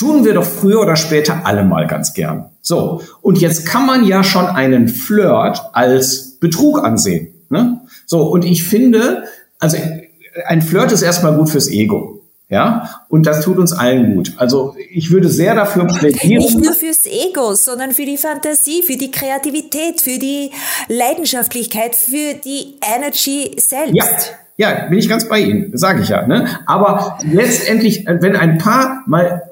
[0.00, 2.46] tun wir doch früher oder später alle mal ganz gern.
[2.62, 7.34] So, und jetzt kann man ja schon einen Flirt als Betrug ansehen.
[7.50, 7.82] Ne?
[8.06, 9.24] So, und ich finde,
[9.58, 9.76] also
[10.46, 12.16] ein Flirt ist erstmal gut fürs Ego.
[12.48, 14.32] Ja, und das tut uns allen gut.
[14.36, 16.42] Also ich würde sehr dafür plädieren.
[16.42, 20.50] Nicht nur fürs Ego, sondern für die Fantasie, für die Kreativität, für die
[20.88, 23.94] Leidenschaftlichkeit, für die Energy selbst.
[23.94, 24.04] Ja.
[24.56, 26.26] Ja, bin ich ganz bei Ihnen, sage ich ja.
[26.26, 26.46] Ne?
[26.66, 29.49] Aber letztendlich, wenn ein Paar mal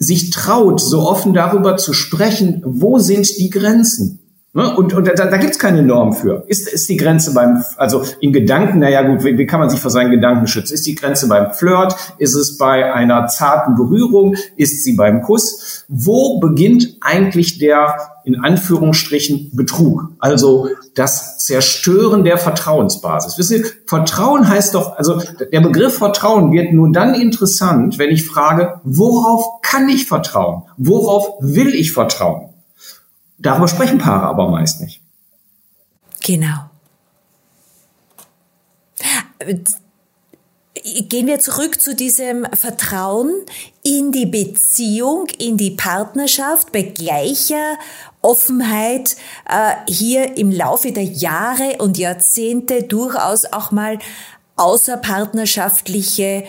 [0.00, 4.19] sich traut, so offen darüber zu sprechen, wo sind die Grenzen?
[4.52, 4.74] Ne?
[4.76, 6.42] Und, und da, da gibt es keine Norm für.
[6.48, 9.78] Ist, ist die Grenze beim, also in Gedanken, naja gut, wie, wie kann man sich
[9.78, 10.74] vor seinen Gedanken schützen?
[10.74, 11.94] Ist die Grenze beim Flirt?
[12.18, 14.34] Ist es bei einer zarten Berührung?
[14.56, 15.84] Ist sie beim Kuss?
[15.86, 20.08] Wo beginnt eigentlich der, in Anführungsstrichen, Betrug?
[20.18, 23.38] Also das Zerstören der Vertrauensbasis.
[23.38, 28.26] Wissen Sie, Vertrauen heißt doch, also der Begriff Vertrauen wird nur dann interessant, wenn ich
[28.26, 30.62] frage, worauf kann ich vertrauen?
[30.76, 32.49] Worauf will ich vertrauen?
[33.40, 35.00] Darüber sprechen Paare aber meist nicht.
[36.22, 36.70] Genau.
[41.08, 43.32] Gehen wir zurück zu diesem Vertrauen
[43.82, 47.78] in die Beziehung, in die Partnerschaft bei gleicher
[48.22, 49.16] Offenheit
[49.48, 53.98] äh, hier im Laufe der Jahre und Jahrzehnte durchaus auch mal
[54.56, 56.44] außerpartnerschaftliche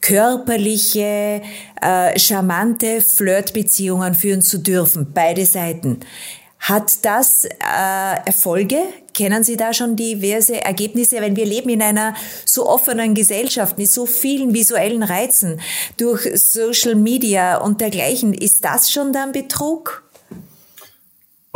[0.00, 1.42] körperliche,
[1.80, 6.00] äh, charmante Flirtbeziehungen führen zu dürfen, beide Seiten.
[6.58, 7.48] Hat das äh,
[8.24, 8.78] Erfolge?
[9.14, 11.20] Kennen Sie da schon diverse Ergebnisse?
[11.20, 15.60] Wenn wir leben in einer so offenen Gesellschaft mit so vielen visuellen Reizen
[15.96, 20.05] durch Social Media und dergleichen, ist das schon dann Betrug?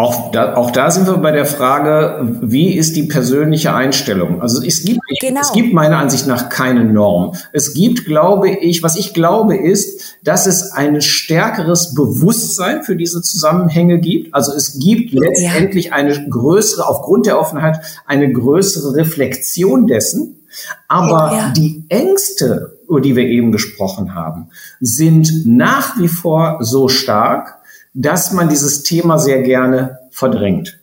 [0.01, 4.41] Auch da, auch da sind wir bei der Frage, wie ist die persönliche Einstellung?
[4.41, 5.43] Also es gibt, genau.
[5.43, 7.35] es gibt meiner Ansicht nach keine Norm.
[7.53, 13.21] Es gibt, glaube ich, was ich glaube ist, dass es ein stärkeres Bewusstsein für diese
[13.21, 14.35] Zusammenhänge gibt.
[14.35, 15.93] Also es gibt letztendlich ja.
[15.93, 20.47] eine größere, aufgrund der Offenheit, eine größere Reflexion dessen.
[20.89, 21.53] Aber ja.
[21.55, 24.49] die Ängste, über die wir eben gesprochen haben,
[24.81, 27.60] sind nach wie vor so stark,
[27.94, 30.79] dass man dieses Thema sehr gerne verdrängt.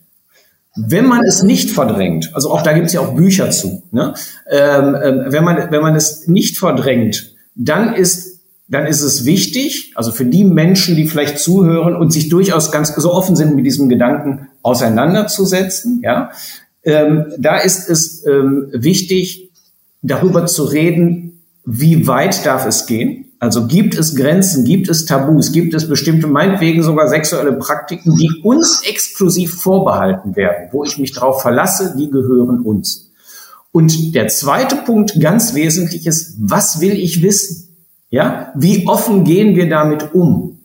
[0.76, 4.14] Wenn man es nicht verdrängt, also auch da gibt es ja auch Bücher zu, ne?
[4.48, 9.92] ähm, ähm, wenn, man, wenn man es nicht verdrängt, dann ist, dann ist es wichtig,
[9.96, 13.66] also für die Menschen, die vielleicht zuhören und sich durchaus ganz so offen sind, mit
[13.66, 16.30] diesem Gedanken auseinanderzusetzen, ja,
[16.84, 19.50] ähm, da ist es ähm, wichtig,
[20.02, 23.27] darüber zu reden, wie weit darf es gehen.
[23.40, 28.40] Also gibt es Grenzen, gibt es Tabus, gibt es bestimmte, meinetwegen sogar sexuelle Praktiken, die
[28.42, 33.12] uns exklusiv vorbehalten werden, wo ich mich darauf verlasse, die gehören uns.
[33.70, 37.68] Und der zweite Punkt, ganz wesentlich ist, was will ich wissen?
[38.10, 40.58] Ja, wie offen gehen wir damit um?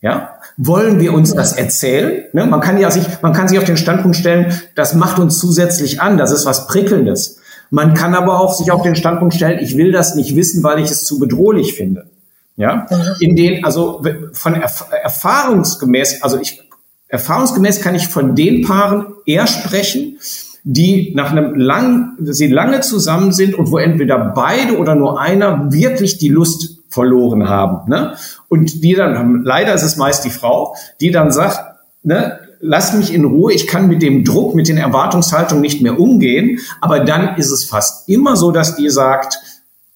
[0.00, 2.24] Ja, wollen wir uns das erzählen?
[2.32, 2.46] Ne?
[2.46, 6.00] Man kann ja sich, man kann sich auf den Standpunkt stellen, das macht uns zusätzlich
[6.00, 7.40] an, das ist was Prickelndes.
[7.70, 10.78] Man kann aber auch sich auf den Standpunkt stellen, ich will das nicht wissen, weil
[10.78, 12.06] ich es zu bedrohlich finde.
[12.56, 12.86] Ja,
[13.18, 16.62] in den, also von erf erfahrungsgemäß, also ich,
[17.08, 20.18] erfahrungsgemäß kann ich von den Paaren eher sprechen,
[20.62, 25.72] die nach einem lang, sie lange zusammen sind und wo entweder beide oder nur einer
[25.72, 28.14] wirklich die Lust verloren haben, ne?
[28.48, 31.60] Und die dann leider ist es meist die Frau, die dann sagt,
[32.04, 35.98] ne, lass mich in Ruhe, ich kann mit dem Druck, mit den Erwartungshaltungen nicht mehr
[35.98, 39.38] umgehen, aber dann ist es fast immer so, dass die sagt,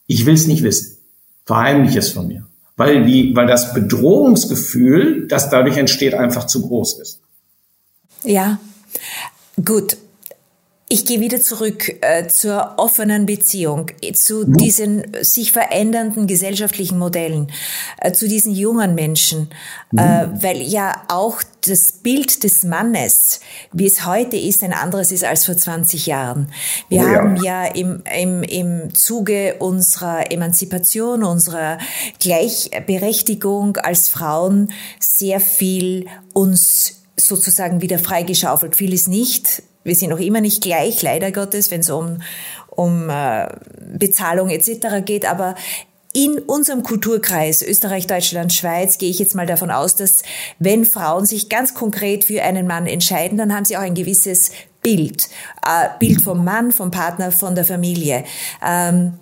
[0.06, 0.97] ich will es nicht wissen,
[1.48, 7.00] verheimlich es von mir weil, die, weil das Bedrohungsgefühl, das dadurch entsteht, einfach zu groß
[7.00, 7.20] ist.
[8.22, 8.58] Ja,
[9.62, 9.98] gut.
[10.88, 14.56] Ich gehe wieder zurück äh, zur offenen Beziehung, zu mhm.
[14.56, 17.50] diesen sich verändernden gesellschaftlichen Modellen,
[17.98, 19.50] äh, zu diesen jungen Menschen,
[19.90, 19.98] mhm.
[19.98, 23.40] äh, weil ja auch das Bild des Mannes,
[23.72, 26.52] wie es heute ist, ein anderes ist als vor 20 Jahren.
[26.88, 27.14] Wir oh, ja.
[27.14, 31.78] haben ja im, im, im Zuge unserer Emanzipation, unserer
[32.20, 38.76] Gleichberechtigung als Frauen sehr viel uns sozusagen wieder freigeschaufelt.
[38.76, 42.20] Vieles nicht wir sind noch immer nicht gleich, leider Gottes, wenn es um,
[42.68, 43.48] um äh,
[43.96, 45.02] Bezahlung etc.
[45.04, 45.54] geht, aber
[46.18, 50.22] in unserem Kulturkreis Österreich, Deutschland, Schweiz gehe ich jetzt mal davon aus, dass
[50.58, 54.50] wenn Frauen sich ganz konkret für einen Mann entscheiden, dann haben sie auch ein gewisses
[54.82, 55.28] Bild.
[55.64, 58.24] Äh, Bild vom Mann, vom Partner, von der Familie.
[58.66, 59.12] Ähm,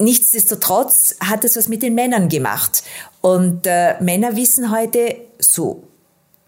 [0.00, 2.82] nichtsdestotrotz hat es was mit den Männern gemacht.
[3.20, 5.84] Und äh, Männer wissen heute, so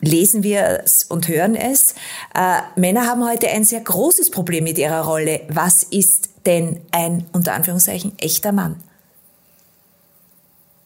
[0.01, 1.95] lesen wir es und hören es.
[2.35, 5.43] Äh, Männer haben heute ein sehr großes Problem mit ihrer Rolle.
[5.49, 8.83] Was ist denn ein, unter Anführungszeichen, echter Mann?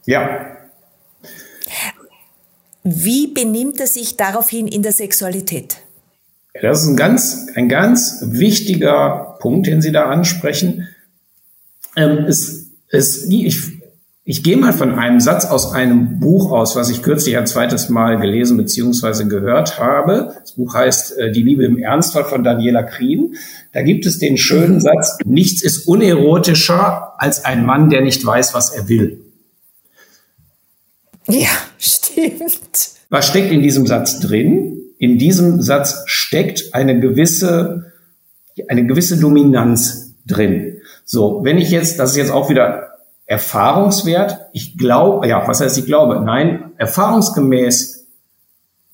[0.07, 0.57] Ja.
[2.85, 5.77] Wie benimmt er sich daraufhin in der Sexualität?
[6.61, 10.89] Das ist ein ganz, ein ganz wichtiger Punkt, den Sie da ansprechen.
[11.97, 13.83] Ähm, es, es, ich
[14.25, 17.89] ich gehe mal von einem Satz aus einem Buch aus, was ich kürzlich ein zweites
[17.89, 19.25] Mal gelesen bzw.
[19.25, 20.37] gehört habe.
[20.41, 23.35] Das Buch heißt äh, Die Liebe im Ernstfall von Daniela Krien.
[23.73, 28.55] Da gibt es den schönen Satz, nichts ist unerotischer als ein Mann, der nicht weiß,
[28.55, 29.19] was er will.
[31.29, 32.91] Ja, stimmt.
[33.11, 34.79] Was steckt in diesem Satz drin?
[34.99, 37.93] In diesem Satz steckt eine gewisse,
[38.69, 40.81] eine gewisse Dominanz drin.
[41.05, 42.93] So, wenn ich jetzt, das ist jetzt auch wieder
[43.27, 44.39] Erfahrungswert.
[44.53, 46.21] Ich glaube, ja, was heißt ich glaube?
[46.25, 48.07] Nein, erfahrungsgemäß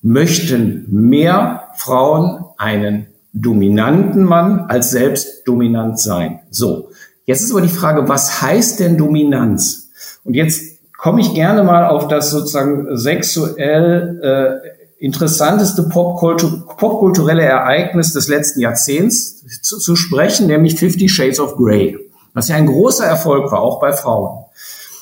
[0.01, 6.39] möchten mehr Frauen einen dominanten Mann als selbst dominant sein.
[6.49, 6.91] So.
[7.25, 9.89] Jetzt ist aber die Frage, was heißt denn Dominanz?
[10.23, 10.68] Und jetzt
[10.99, 18.59] komme ich gerne mal auf das sozusagen sexuell äh, interessanteste Popkultur popkulturelle Ereignis des letzten
[18.59, 21.97] Jahrzehnts zu, zu sprechen, nämlich Fifty Shades of Grey
[22.33, 24.45] was ja ein großer Erfolg war, auch bei Frauen.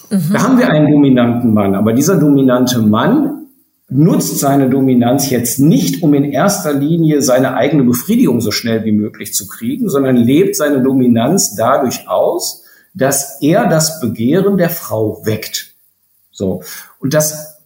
[0.09, 0.33] Mhm.
[0.33, 3.47] Da haben wir einen dominanten Mann, aber dieser dominante Mann
[3.89, 8.91] nutzt seine Dominanz jetzt nicht, um in erster Linie seine eigene Befriedigung so schnell wie
[8.91, 15.21] möglich zu kriegen, sondern lebt seine Dominanz dadurch aus, dass er das Begehren der Frau
[15.23, 15.66] weckt.
[16.37, 16.61] So.
[16.99, 17.57] Und das,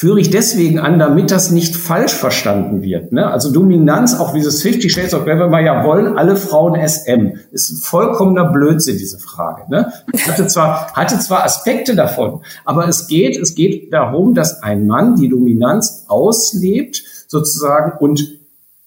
[0.00, 3.12] führe ich deswegen an, damit das nicht falsch verstanden wird.
[3.12, 3.30] Ne?
[3.30, 7.70] Also Dominanz, auch dieses 50 Shades of Grey, wir ja wollen, alle Frauen SM, ist
[7.70, 9.70] ein vollkommener Blödsinn, diese Frage.
[9.70, 9.92] Ne?
[10.26, 15.16] Hatte zwar, hatte zwar Aspekte davon, aber es geht, es geht darum, dass ein Mann
[15.16, 18.39] die Dominanz auslebt, sozusagen, und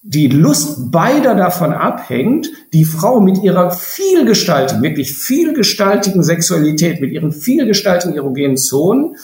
[0.05, 7.31] die Lust beider davon abhängt, die Frau mit ihrer vielgestaltigen, wirklich vielgestaltigen Sexualität, mit ihren
[7.31, 9.15] vielgestaltigen erogenen Zonen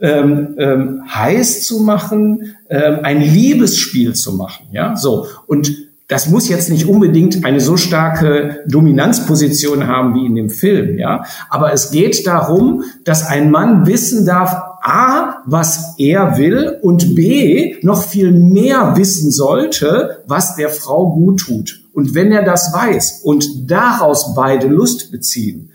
[0.00, 4.66] ähm, ähm, heiß zu machen, ähm, ein Liebesspiel zu machen.
[4.70, 5.72] Ja, so und
[6.08, 11.24] das muss jetzt nicht unbedingt eine so starke Dominanzposition haben wie in dem Film, ja.
[11.48, 17.76] Aber es geht darum, dass ein Mann wissen darf, A, was er will und B,
[17.82, 21.80] noch viel mehr wissen sollte, was der Frau gut tut.
[21.94, 25.70] Und wenn er das weiß und daraus beide Lust beziehen,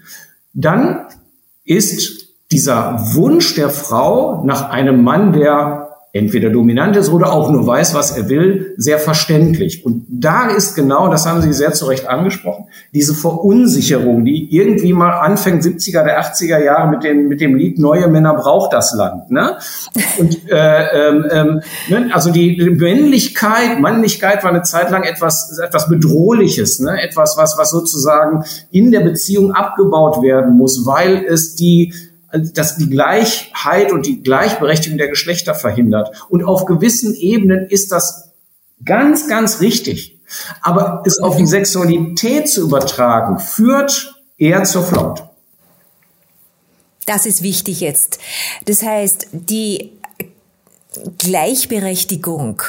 [0.53, 1.07] dann
[1.65, 7.67] ist dieser Wunsch der Frau nach einem Mann, der entweder dominant ist oder auch nur
[7.67, 9.85] weiß, was er will, sehr verständlich.
[9.85, 14.93] Und da ist genau, das haben Sie sehr zu Recht angesprochen, diese Verunsicherung, die irgendwie
[14.93, 18.93] mal anfängt, 70er, der 80er Jahre mit dem, mit dem Lied Neue Männer braucht das
[18.95, 19.29] Land.
[19.29, 19.57] Ne?
[20.17, 22.09] Und äh, ähm, ähm, ne?
[22.11, 27.01] also die, Männlichkeit, Mannlichkeit war eine Zeit lang etwas, etwas Bedrohliches, ne?
[27.03, 31.93] etwas, was, was sozusagen in der Beziehung abgebaut werden muss, weil es die
[32.31, 36.25] dass die Gleichheit und die Gleichberechtigung der Geschlechter verhindert.
[36.29, 38.31] Und auf gewissen Ebenen ist das
[38.85, 40.19] ganz, ganz richtig.
[40.61, 45.23] Aber es auf die Sexualität zu übertragen, führt eher zur Flaut.
[47.05, 48.19] Das ist wichtig jetzt.
[48.65, 49.98] Das heißt, die
[51.19, 52.63] Gleichberechtigung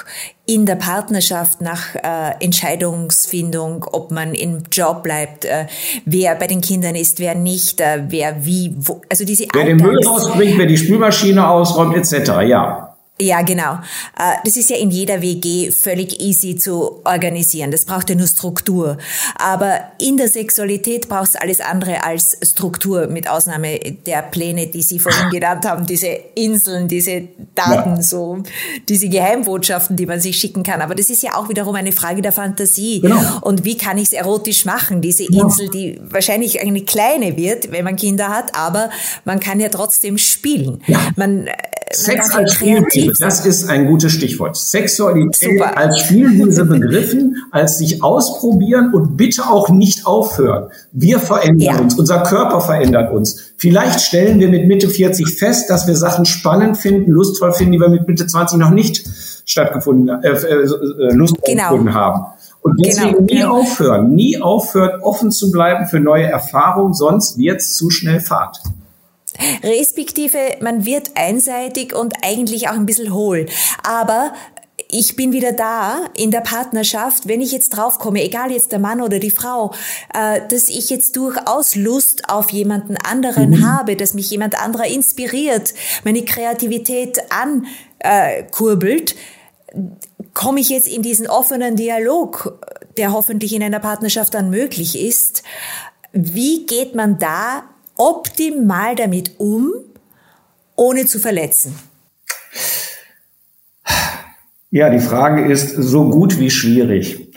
[0.45, 5.67] in der Partnerschaft nach äh, Entscheidungsfindung, ob man im Job bleibt, äh,
[6.05, 9.79] wer bei den Kindern ist, wer nicht, äh, wer wie, wo, also diese Wer den
[9.79, 12.90] Müll rausbringt, wer die Spülmaschine ausräumt, etc., ja.
[13.21, 13.75] Ja, genau.
[14.19, 17.71] Äh, das ist ja in jeder WG völlig easy zu organisieren.
[17.71, 18.97] Das braucht ja nur Struktur.
[19.37, 24.83] Aber in der Sexualität braucht es alles andere als Struktur, mit Ausnahme der Pläne, die
[24.83, 28.03] Sie vorhin genannt haben, diese Inseln, diese Daten, ja.
[28.03, 28.43] so,
[28.89, 30.81] diese Geheimbotschaften, die man sich schicken kann.
[30.81, 33.01] Aber das ist ja auch wiederum eine Frage der Fantasie.
[33.03, 33.21] Genau.
[33.43, 35.03] Und wie kann ich es erotisch machen?
[35.03, 35.43] Diese ja.
[35.43, 38.89] Insel, die wahrscheinlich eine kleine wird, wenn man Kinder hat, aber
[39.27, 40.83] man kann ja trotzdem spielen.
[40.87, 40.99] Ja.
[41.17, 41.53] Man, äh,
[41.93, 42.61] Sex als
[43.17, 44.57] Spielwiese, das ist ein gutes Stichwort.
[44.57, 45.77] Sexualität Super.
[45.77, 50.71] als Spielwiese begriffen, als sich ausprobieren und bitte auch nicht aufhören.
[50.93, 51.81] Wir verändern ja.
[51.81, 53.55] uns, unser Körper verändert uns.
[53.57, 57.81] Vielleicht stellen wir mit Mitte 40 fest, dass wir Sachen spannend finden, lustvoll finden, die
[57.81, 59.07] wir mit Mitte 20 noch nicht
[59.45, 61.93] stattgefunden, äh, äh, äh Lust genau.
[61.93, 62.27] haben.
[62.63, 63.33] Und deswegen genau.
[63.33, 68.61] nie aufhören, nie aufhören, offen zu bleiben für neue Erfahrungen, sonst wird's zu schnell Fahrt.
[69.63, 73.47] Respektive, man wird einseitig und eigentlich auch ein bisschen hohl.
[73.83, 74.33] Aber
[74.93, 79.01] ich bin wieder da in der Partnerschaft, wenn ich jetzt draufkomme, egal jetzt der Mann
[79.01, 79.73] oder die Frau,
[80.15, 83.67] äh, dass ich jetzt durchaus Lust auf jemanden anderen mhm.
[83.67, 85.75] habe, dass mich jemand anderer inspiriert,
[86.05, 87.21] meine Kreativität
[88.03, 89.15] ankurbelt,
[90.35, 92.59] komme ich jetzt in diesen offenen Dialog,
[92.97, 95.43] der hoffentlich in einer Partnerschaft dann möglich ist.
[96.13, 97.63] Wie geht man da
[98.01, 99.73] optimal damit um,
[100.75, 101.75] ohne zu verletzen?
[104.71, 107.35] Ja, die Frage ist so gut wie schwierig.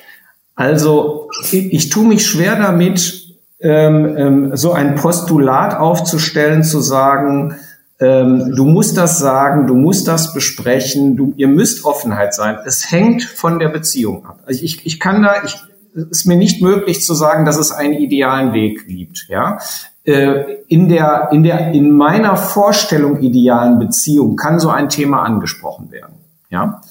[0.56, 3.28] Also ich, ich tue mich schwer damit,
[3.60, 7.56] ähm, ähm, so ein Postulat aufzustellen, zu sagen,
[8.00, 12.58] ähm, du musst das sagen, du musst das besprechen, du, ihr müsst Offenheit sein.
[12.66, 14.40] Es hängt von der Beziehung ab.
[14.46, 15.56] Also ich, ich kann da, ich,
[15.94, 19.28] ist mir nicht möglich zu sagen, dass es einen idealen Weg gibt.
[19.30, 19.60] Ja,
[20.06, 25.92] äh, in der, in der, in meiner Vorstellung idealen Beziehung kann so ein Thema angesprochen
[25.92, 26.16] werden.
[26.50, 26.82] Ja.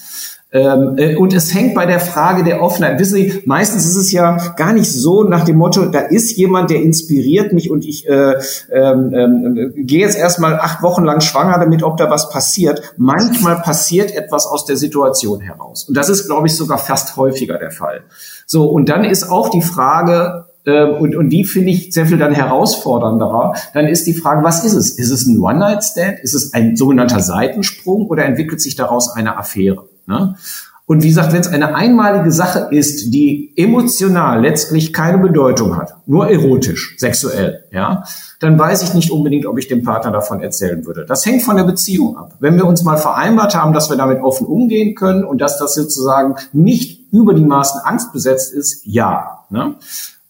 [0.52, 3.00] Ähm, äh, und es hängt bei der Frage der Offenheit.
[3.00, 6.70] Wissen Sie, meistens ist es ja gar nicht so nach dem Motto, da ist jemand,
[6.70, 8.34] der inspiriert mich und ich äh,
[8.70, 12.94] ähm, ähm, gehe jetzt erstmal acht Wochen lang schwanger damit, ob da was passiert.
[12.98, 15.84] Manchmal passiert etwas aus der Situation heraus.
[15.88, 18.02] Und das ist, glaube ich, sogar fast häufiger der Fall.
[18.46, 22.18] So, und dann ist auch die Frage, ähm, und, und die finde ich sehr viel
[22.18, 24.98] dann herausfordernder, dann ist die Frage, was ist es?
[24.98, 26.20] Ist es ein One-Night-Stand?
[26.20, 29.88] Ist es ein sogenannter Seitensprung oder entwickelt sich daraus eine Affäre?
[30.06, 30.36] Ne?
[30.84, 35.94] Und wie gesagt, wenn es eine einmalige Sache ist, die emotional letztlich keine Bedeutung hat,
[36.06, 38.04] nur erotisch, sexuell, ja,
[38.40, 41.06] dann weiß ich nicht unbedingt, ob ich dem Partner davon erzählen würde.
[41.06, 42.34] Das hängt von der Beziehung ab.
[42.40, 45.74] Wenn wir uns mal vereinbart haben, dass wir damit offen umgehen können und dass das
[45.74, 49.44] sozusagen nicht über die Maßen angstbesetzt ist, ja.
[49.50, 49.76] Ne?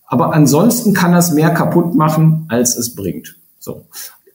[0.07, 3.37] Aber ansonsten kann das mehr kaputt machen, als es bringt.
[3.59, 3.87] So.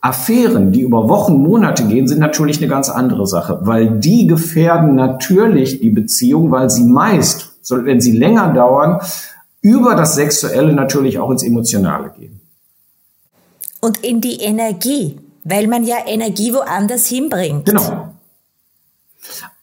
[0.02, 4.96] Affären, die über Wochen, Monate gehen, sind natürlich eine ganz andere Sache, weil die gefährden
[4.96, 9.02] natürlich die Beziehung, weil sie meist, wenn sie länger dauern,
[9.62, 12.40] über das Sexuelle natürlich auch ins Emotionale gehen.
[13.82, 17.66] Und in die Energie, weil man ja Energie woanders hinbringt.
[17.66, 18.14] Genau.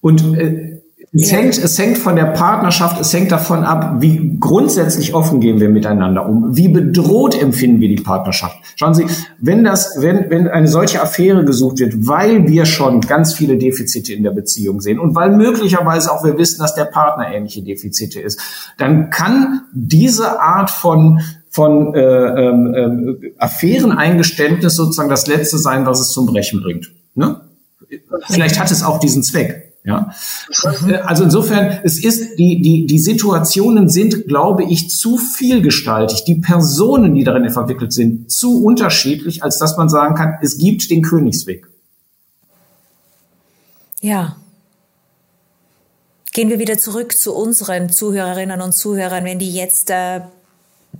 [0.00, 0.82] Und äh,
[1.14, 1.38] es, ja.
[1.38, 5.68] hängt, es hängt von der Partnerschaft, es hängt davon ab, wie grundsätzlich offen gehen wir
[5.68, 8.56] miteinander um, wie bedroht empfinden wir die Partnerschaft.
[8.74, 9.06] Schauen Sie,
[9.38, 14.12] wenn das, wenn, wenn eine solche Affäre gesucht wird, weil wir schon ganz viele Defizite
[14.12, 18.20] in der Beziehung sehen und weil möglicherweise auch wir wissen, dass der Partner ähnliche Defizite
[18.20, 18.40] ist,
[18.78, 22.74] dann kann diese Art von von äh, ähm,
[23.22, 26.90] äh, Affäreneingeständnis sozusagen das Letzte sein, was es zum Brechen bringt.
[27.14, 27.40] Ne?
[28.26, 29.63] vielleicht hat es auch diesen Zweck.
[29.86, 30.14] Ja,
[30.80, 30.94] mhm.
[31.04, 36.24] also insofern, es ist die die die Situationen sind, glaube ich, zu vielgestaltig.
[36.24, 40.90] Die Personen, die darin verwickelt sind, zu unterschiedlich, als dass man sagen kann, es gibt
[40.90, 41.66] den Königsweg.
[44.00, 44.36] Ja.
[46.32, 50.22] Gehen wir wieder zurück zu unseren Zuhörerinnen und Zuhörern, wenn die jetzt äh,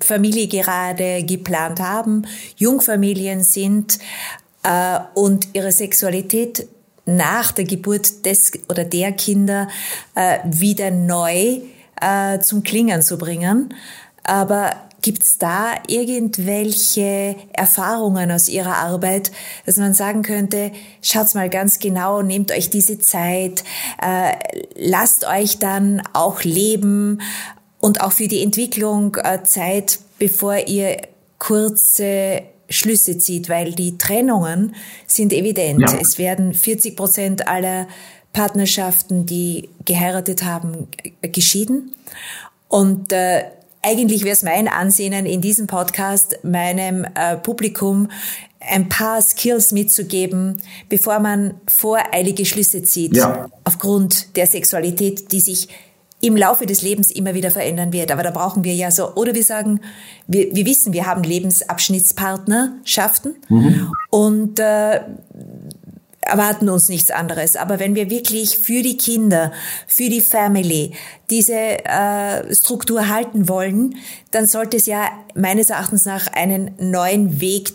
[0.00, 2.26] Familie gerade geplant haben,
[2.56, 3.98] Jungfamilien sind
[4.62, 6.68] äh, und ihre Sexualität
[7.06, 9.68] nach der Geburt des oder der Kinder
[10.14, 11.60] äh, wieder neu
[12.00, 13.74] äh, zum Klingen zu bringen.
[14.24, 14.70] Aber
[15.04, 19.32] Gibt's da irgendwelche Erfahrungen aus Ihrer Arbeit,
[19.66, 23.64] dass man sagen könnte, schaut's mal ganz genau, nehmt euch diese Zeit,
[24.00, 24.32] äh,
[24.76, 27.20] lasst euch dann auch leben
[27.80, 31.02] und auch für die Entwicklung äh, Zeit, bevor ihr
[31.38, 34.74] kurze Schlüsse zieht, weil die Trennungen
[35.06, 35.80] sind evident.
[35.80, 35.98] Ja.
[36.00, 37.86] Es werden 40 Prozent aller
[38.32, 40.88] Partnerschaften, die geheiratet haben,
[41.22, 41.94] geschieden.
[42.68, 43.44] Und äh,
[43.82, 48.08] eigentlich wäre es mein Ansinnen, in diesem Podcast meinem äh, Publikum
[48.60, 53.48] ein paar Skills mitzugeben, bevor man voreilige Schlüsse zieht, ja.
[53.62, 55.68] aufgrund der Sexualität, die sich
[56.20, 58.10] im Laufe des Lebens immer wieder verändern wird.
[58.10, 59.80] Aber da brauchen wir ja so, oder wir sagen,
[60.26, 63.92] wir, wir wissen, wir haben Lebensabschnittspartnerschaften mhm.
[64.10, 65.00] und äh,
[66.24, 67.56] erwarten uns nichts anderes.
[67.56, 69.52] Aber wenn wir wirklich für die Kinder,
[69.86, 70.92] für die Family
[71.30, 73.96] diese äh, Struktur halten wollen,
[74.30, 77.72] dann sollte es ja meines Erachtens nach einen neuen Weg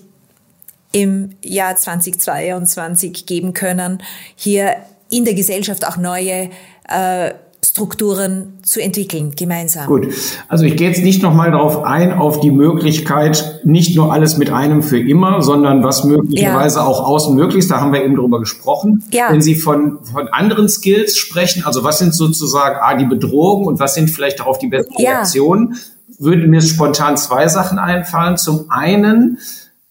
[0.91, 4.01] im Jahr 2022 geben können,
[4.35, 4.75] hier
[5.11, 6.49] in der Gesellschaft auch neue
[6.87, 7.33] äh,
[7.79, 9.87] Strukturen zu entwickeln, gemeinsam.
[9.87, 10.07] Gut,
[10.49, 14.51] also ich gehe jetzt nicht nochmal darauf ein, auf die Möglichkeit, nicht nur alles mit
[14.51, 16.85] einem für immer, sondern was möglicherweise ja.
[16.85, 17.71] auch außen möglich ist.
[17.71, 19.05] Da haben wir eben drüber gesprochen.
[19.13, 19.31] Ja.
[19.31, 23.79] Wenn Sie von, von anderen Skills sprechen, also was sind sozusagen ah, die Bedrohungen und
[23.79, 25.11] was sind vielleicht darauf die besten ja.
[25.11, 25.77] Reaktionen,
[26.17, 28.35] würden mir spontan zwei Sachen einfallen.
[28.35, 29.37] Zum einen,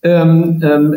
[0.02, 0.94] ähm, ähm,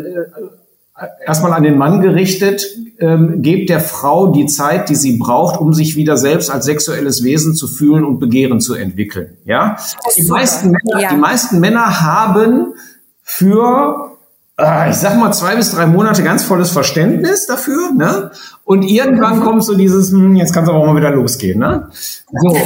[1.26, 2.64] erstmal an den Mann gerichtet,
[2.98, 7.24] ähm, gebt der Frau die Zeit, die sie braucht, um sich wieder selbst als sexuelles
[7.24, 9.36] Wesen zu fühlen und Begehren zu entwickeln.
[9.44, 9.76] Ja,
[10.16, 11.10] die meisten, Männer, ja.
[11.10, 12.74] die meisten Männer haben
[13.22, 14.12] für
[14.58, 18.30] äh, ich sag mal zwei bis drei Monate ganz volles Verständnis dafür, ne?
[18.64, 21.88] Und irgendwann kommt so dieses, hm, jetzt kann es aber auch mal wieder losgehen, ne?
[22.30, 22.56] So.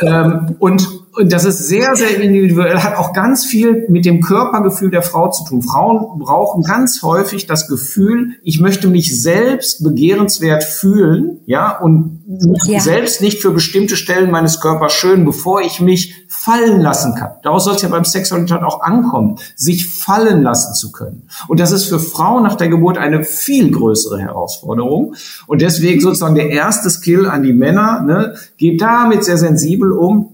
[0.06, 4.90] ähm, und und das ist sehr, sehr individuell, hat auch ganz viel mit dem Körpergefühl
[4.90, 5.62] der Frau zu tun.
[5.62, 12.22] Frauen brauchen ganz häufig das Gefühl, ich möchte mich selbst begehrenswert fühlen, ja, und
[12.66, 12.80] ja.
[12.80, 17.30] selbst nicht für bestimmte Stellen meines Körpers schön, bevor ich mich fallen lassen kann.
[17.42, 21.28] Daraus soll es ja beim Sexualität auch ankommen, sich fallen lassen zu können.
[21.48, 25.14] Und das ist für Frauen nach der Geburt eine viel größere Herausforderung.
[25.46, 30.33] Und deswegen sozusagen der erste Skill an die Männer, ne, geht damit sehr sensibel um,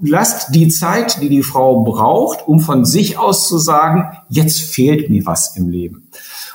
[0.00, 5.10] lasst die Zeit, die die Frau braucht, um von sich aus zu sagen, jetzt fehlt
[5.10, 6.08] mir was im Leben.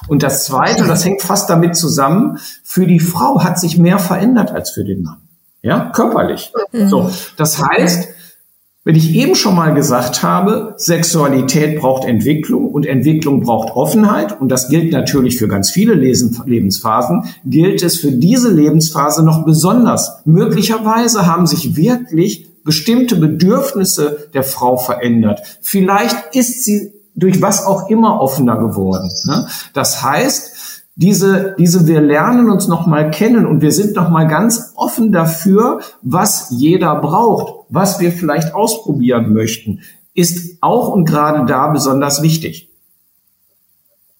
[0.07, 4.51] Und das Zweite, das hängt fast damit zusammen, für die Frau hat sich mehr verändert
[4.51, 5.17] als für den Mann.
[5.61, 6.51] Ja, körperlich.
[6.71, 6.89] Mhm.
[6.89, 8.09] So, das heißt,
[8.85, 14.49] wenn ich eben schon mal gesagt habe, Sexualität braucht Entwicklung und Entwicklung braucht Offenheit, und
[14.49, 20.17] das gilt natürlich für ganz viele Lebensphasen, gilt es für diese Lebensphase noch besonders.
[20.25, 25.41] Möglicherweise haben sich wirklich bestimmte Bedürfnisse der Frau verändert.
[25.61, 29.11] Vielleicht ist sie durch was auch immer offener geworden.
[29.25, 29.47] Ne?
[29.73, 35.11] Das heißt, diese, diese, wir lernen uns nochmal kennen und wir sind nochmal ganz offen
[35.11, 39.79] dafür, was jeder braucht, was wir vielleicht ausprobieren möchten,
[40.13, 42.69] ist auch und gerade da besonders wichtig.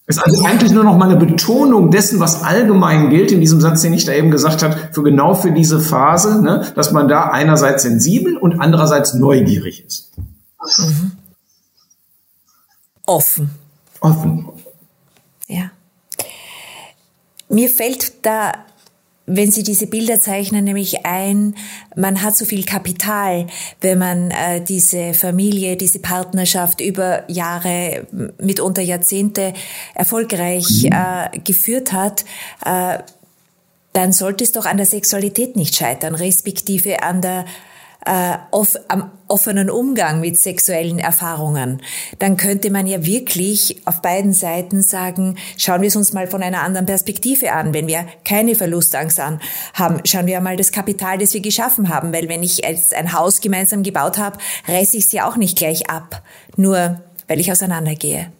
[0.06, 3.80] Ist also eigentlich nur noch mal eine Betonung dessen, was allgemein gilt, in diesem Satz,
[3.80, 7.30] den ich da eben gesagt habe, für genau für diese Phase, ne, dass man da
[7.30, 10.12] einerseits sensibel und andererseits neugierig ist.
[10.78, 11.12] Mhm.
[13.06, 13.50] Offen.
[14.00, 14.48] Offen.
[15.46, 15.70] Ja.
[17.48, 18.52] Mir fällt da
[19.26, 21.54] wenn Sie diese Bilder zeichnen, nämlich ein,
[21.96, 23.46] man hat so viel Kapital,
[23.80, 28.06] wenn man äh, diese Familie, diese Partnerschaft über Jahre,
[28.38, 29.54] mitunter Jahrzehnte
[29.94, 30.90] erfolgreich mhm.
[30.92, 32.24] äh, geführt hat,
[32.64, 32.98] äh,
[33.94, 37.46] dann sollte es doch an der Sexualität nicht scheitern, respektive an der
[38.04, 41.82] äh, off, am offenen Umgang mit sexuellen Erfahrungen,
[42.18, 46.42] dann könnte man ja wirklich auf beiden Seiten sagen, schauen wir es uns mal von
[46.42, 47.72] einer anderen Perspektive an.
[47.72, 49.40] Wenn wir keine Verlustangst an
[49.72, 52.12] haben, schauen wir mal das Kapital, das wir geschaffen haben.
[52.12, 54.38] Weil wenn ich jetzt ein Haus gemeinsam gebaut habe,
[54.68, 56.22] reiße ich es ja auch nicht gleich ab,
[56.56, 58.30] nur weil ich auseinandergehe.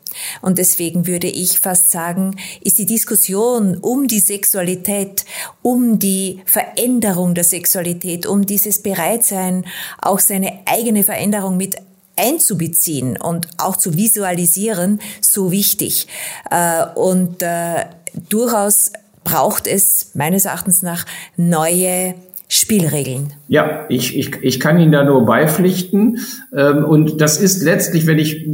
[0.41, 5.25] Und deswegen würde ich fast sagen, ist die Diskussion um die Sexualität,
[5.63, 9.65] um die Veränderung der Sexualität, um dieses Bereitsein,
[10.01, 11.77] auch seine eigene Veränderung mit
[12.17, 16.07] einzubeziehen und auch zu visualisieren, so wichtig.
[16.51, 17.87] Äh, und äh,
[18.29, 18.93] durchaus
[19.25, 21.07] braucht es meines Erachtens nach
[21.37, 22.15] neue
[22.49, 23.33] Spielregeln.
[23.49, 26.21] Ja, ich, ich, ich kann Ihnen da nur beipflichten.
[26.55, 28.47] Ähm, und das ist letztlich, wenn ich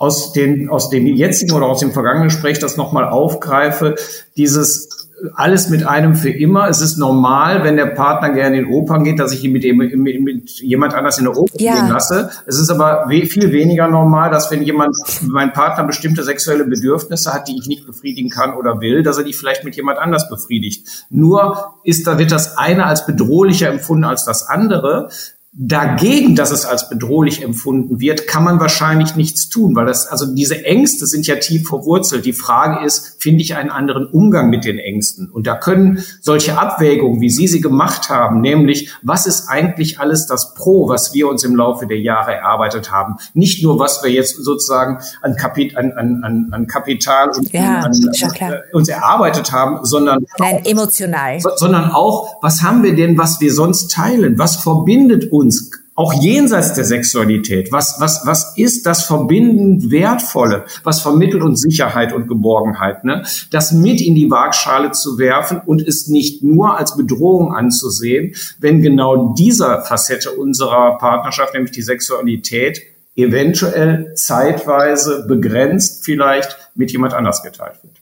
[0.00, 3.96] aus, den, aus dem jetzigen oder aus dem vergangenen Gespräch das nochmal aufgreife,
[4.34, 6.70] dieses alles mit einem für immer.
[6.70, 9.76] Es ist normal, wenn der Partner gerne in Opern geht, dass ich ihn mit, dem,
[9.76, 11.74] mit, mit jemand anders in der Oper ja.
[11.74, 12.30] gehen lasse.
[12.46, 14.96] Es ist aber we viel weniger normal, dass wenn jemand,
[15.28, 19.24] mein Partner bestimmte sexuelle Bedürfnisse hat, die ich nicht befriedigen kann oder will, dass er
[19.24, 21.06] die vielleicht mit jemand anders befriedigt.
[21.10, 25.10] Nur ist da wird das eine als bedrohlicher empfunden als das andere
[25.52, 30.32] dagegen, dass es als bedrohlich empfunden wird, kann man wahrscheinlich nichts tun, weil das, also
[30.32, 32.24] diese Ängste sind ja tief verwurzelt.
[32.24, 35.28] Die Frage ist, finde ich einen anderen Umgang mit den Ängsten?
[35.28, 40.26] Und da können solche Abwägungen, wie Sie sie gemacht haben, nämlich, was ist eigentlich alles
[40.26, 43.16] das Pro, was wir uns im Laufe der Jahre erarbeitet haben?
[43.34, 47.92] Nicht nur, was wir jetzt sozusagen an, Kapit an, an, an Kapital und ja, an,
[47.92, 51.40] äh, uns erarbeitet haben, sondern, Nein, emotional.
[51.56, 54.38] sondern auch, was haben wir denn, was wir sonst teilen?
[54.38, 55.39] Was verbindet uns?
[55.40, 61.60] Uns, auch jenseits der Sexualität, was, was, was ist das verbindend Wertvolle, was vermittelt uns
[61.60, 63.24] Sicherheit und Geborgenheit, ne?
[63.50, 68.80] das mit in die Waagschale zu werfen und es nicht nur als Bedrohung anzusehen, wenn
[68.80, 72.80] genau dieser Facette unserer Partnerschaft, nämlich die Sexualität,
[73.16, 78.00] eventuell zeitweise begrenzt vielleicht mit jemand anders geteilt wird.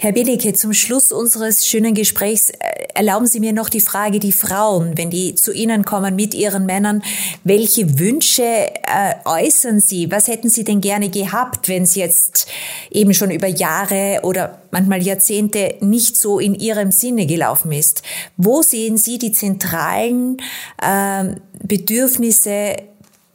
[0.00, 4.32] Herr Benecke, zum Schluss unseres schönen Gesprächs äh, erlauben Sie mir noch die Frage, die
[4.32, 7.02] Frauen, wenn die zu Ihnen kommen mit ihren Männern,
[7.44, 10.10] welche Wünsche äh, äußern Sie?
[10.10, 12.48] Was hätten Sie denn gerne gehabt, wenn es jetzt
[12.90, 18.02] eben schon über Jahre oder manchmal Jahrzehnte nicht so in Ihrem Sinne gelaufen ist?
[18.36, 20.38] Wo sehen Sie die zentralen
[20.82, 22.76] äh, Bedürfnisse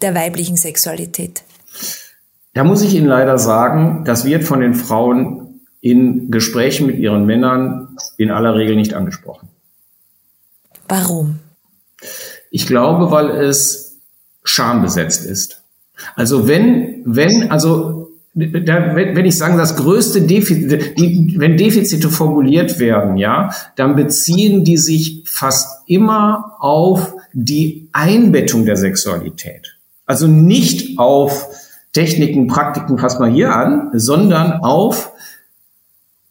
[0.02, 1.44] der weiblichen Sexualität?
[2.54, 7.26] Da muss ich Ihnen leider sagen, das wird von den Frauen in Gesprächen mit ihren
[7.26, 9.53] Männern in aller Regel nicht angesprochen.
[10.88, 11.40] Warum?
[12.52, 14.00] Ich glaube, weil es
[14.44, 15.62] schambesetzt ist.
[16.16, 22.80] Also wenn, wenn, also da, wenn ich sage, das größte Defizit, die, wenn Defizite formuliert
[22.80, 29.78] werden, ja, dann beziehen die sich fast immer auf die Einbettung der Sexualität.
[30.06, 31.48] Also nicht auf
[31.94, 35.12] Techniken, Praktiken, fass mal hier an, sondern auf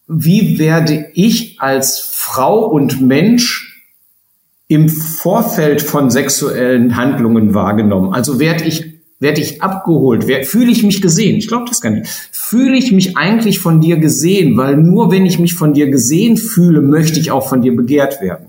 [0.09, 3.72] wie werde ich als Frau und Mensch
[4.73, 8.15] im Vorfeld von sexuellen Handlungen wahrgenommen?
[8.15, 10.25] Also werde ich, werde ich abgeholt?
[10.47, 11.37] Fühle ich mich gesehen?
[11.37, 12.09] Ich glaube das gar nicht.
[12.33, 14.57] Fühle ich mich eigentlich von dir gesehen?
[14.57, 18.23] Weil nur wenn ich mich von dir gesehen fühle, möchte ich auch von dir begehrt
[18.23, 18.47] werden.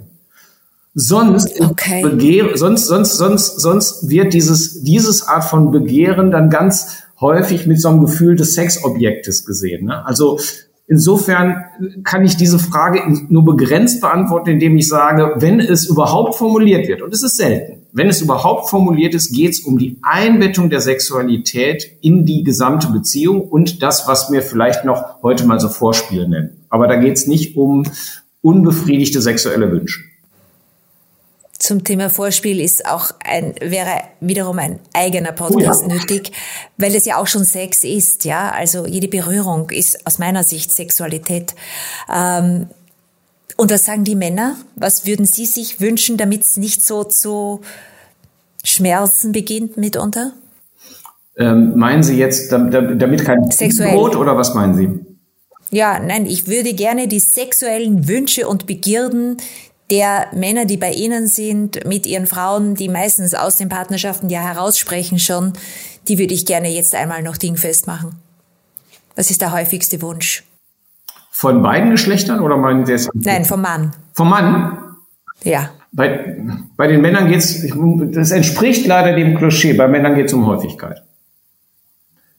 [0.96, 2.02] Sonst, okay.
[2.04, 7.82] begehre, sonst, sonst, sonst, sonst wird dieses, dieses Art von Begehren dann ganz häufig mit
[7.82, 9.88] so einem Gefühl des Sexobjektes gesehen.
[9.88, 10.06] Ne?
[10.06, 10.40] Also
[10.88, 11.64] Insofern
[12.04, 17.02] kann ich diese Frage nur begrenzt beantworten, indem ich sage, wenn es überhaupt formuliert wird,
[17.02, 20.82] und es ist selten, wenn es überhaupt formuliert ist, geht es um die Einbettung der
[20.82, 26.28] Sexualität in die gesamte Beziehung und das, was wir vielleicht noch heute mal so Vorspiel
[26.28, 26.66] nennen.
[26.70, 27.86] Aber da geht es nicht um
[28.42, 30.02] unbefriedigte sexuelle Wünsche
[31.64, 35.96] zum Thema Vorspiel ist auch ein, wäre wiederum ein eigener Podcast oh ja.
[35.96, 36.34] nötig,
[36.78, 38.52] weil es ja auch schon Sex ist, ja.
[38.52, 41.56] Also jede Berührung ist aus meiner Sicht Sexualität.
[42.14, 42.68] Ähm,
[43.56, 44.58] und was sagen die Männer?
[44.76, 47.62] Was würden sie sich wünschen, damit es nicht so zu
[48.66, 50.34] Schmerzen beginnt mitunter?
[51.38, 53.96] Ähm, meinen Sie jetzt, damit kein Sexuell.
[53.96, 55.00] Brot oder was meinen Sie?
[55.72, 59.38] Ja, nein, ich würde gerne die sexuellen Wünsche und Begierden,
[59.94, 64.40] der Männer, die bei Ihnen sind, mit ihren Frauen, die meistens aus den Partnerschaften ja
[64.42, 65.54] heraussprechen schon,
[66.08, 68.16] die würde ich gerne jetzt einmal noch dingfest machen.
[69.16, 70.46] Was ist der häufigste Wunsch?
[71.30, 73.08] Von beiden Geschlechtern oder meinen Sie es?
[73.14, 73.94] Nein, vom Mann.
[74.14, 74.80] Vom Mann?
[75.44, 75.70] Ja.
[75.92, 76.38] Bei,
[76.76, 77.64] bei den Männern geht es,
[78.14, 81.04] das entspricht leider dem Klischee, bei Männern geht es um Häufigkeit.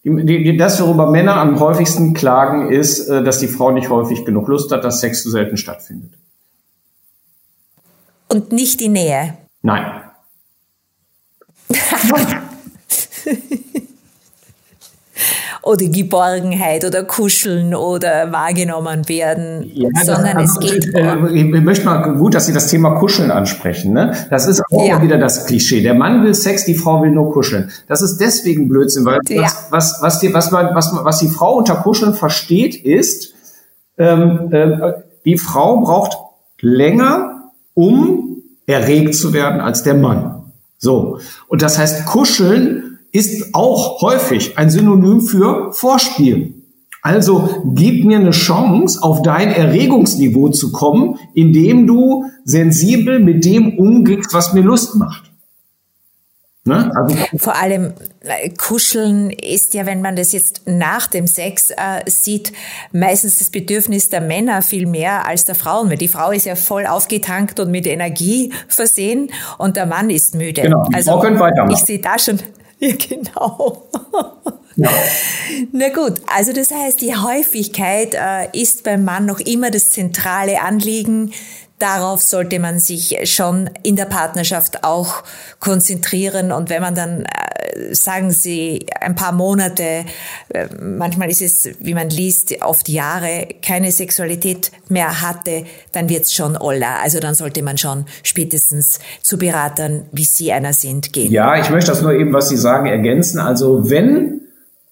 [0.02, 4.24] Die, die, das, worüber Männer am häufigsten klagen, ist, äh, dass die Frau nicht häufig
[4.24, 6.14] genug Lust hat, dass Sex zu selten stattfindet
[8.28, 9.34] und nicht die Nähe.
[9.62, 10.02] Nein.
[15.64, 20.94] oder Geborgenheit oder Kuscheln oder wahrgenommen werden, ja, sondern es geht.
[20.94, 23.92] Äh, ich möchte mal gut, dass Sie das Thema Kuscheln ansprechen.
[23.92, 24.14] Ne?
[24.30, 25.00] Das ist auch ja.
[25.00, 25.82] wieder das Klischee.
[25.82, 27.70] Der Mann will Sex, die Frau will nur kuscheln.
[27.88, 29.42] Das ist deswegen Blödsinn, weil ja.
[29.42, 33.32] was, was, was, die, was, man, was, was die Frau unter Kuscheln versteht, ist,
[33.96, 34.92] ähm, äh,
[35.24, 36.18] die Frau braucht
[36.60, 37.33] länger,
[37.74, 40.52] um erregt zu werden als der Mann.
[40.78, 41.18] So.
[41.48, 46.62] Und das heißt, kuscheln ist auch häufig ein Synonym für Vorspielen.
[47.02, 53.78] Also gib mir eine Chance, auf dein Erregungsniveau zu kommen, indem du sensibel mit dem
[53.78, 55.33] umgehst, was mir Lust macht.
[56.66, 56.90] Ne?
[56.96, 62.08] Also, Vor allem äh, Kuscheln ist ja, wenn man das jetzt nach dem Sex äh,
[62.08, 62.54] sieht,
[62.90, 65.90] meistens das Bedürfnis der Männer viel mehr als der Frauen.
[65.90, 70.34] Weil die Frau ist ja voll aufgetankt und mit Energie versehen und der Mann ist
[70.34, 70.62] müde.
[70.62, 71.74] Genau, die also, Frau können weitermachen.
[71.74, 72.38] Ich sehe da schon,
[72.78, 73.82] ja genau.
[74.76, 74.90] Ja.
[75.72, 80.62] Na gut, also das heißt, die Häufigkeit äh, ist beim Mann noch immer das zentrale
[80.62, 81.32] Anliegen.
[81.78, 85.24] Darauf sollte man sich schon in der Partnerschaft auch
[85.58, 86.52] konzentrieren.
[86.52, 90.04] Und wenn man dann, äh, sagen Sie, ein paar Monate,
[90.50, 96.32] äh, manchmal ist es, wie man liest, oft Jahre, keine Sexualität mehr hatte, dann wird's
[96.32, 97.00] schon oller.
[97.02, 101.32] Also dann sollte man schon spätestens zu Beratern, wie Sie einer sind, gehen.
[101.32, 103.40] Ja, ich möchte das nur eben, was Sie sagen, ergänzen.
[103.40, 104.42] Also wenn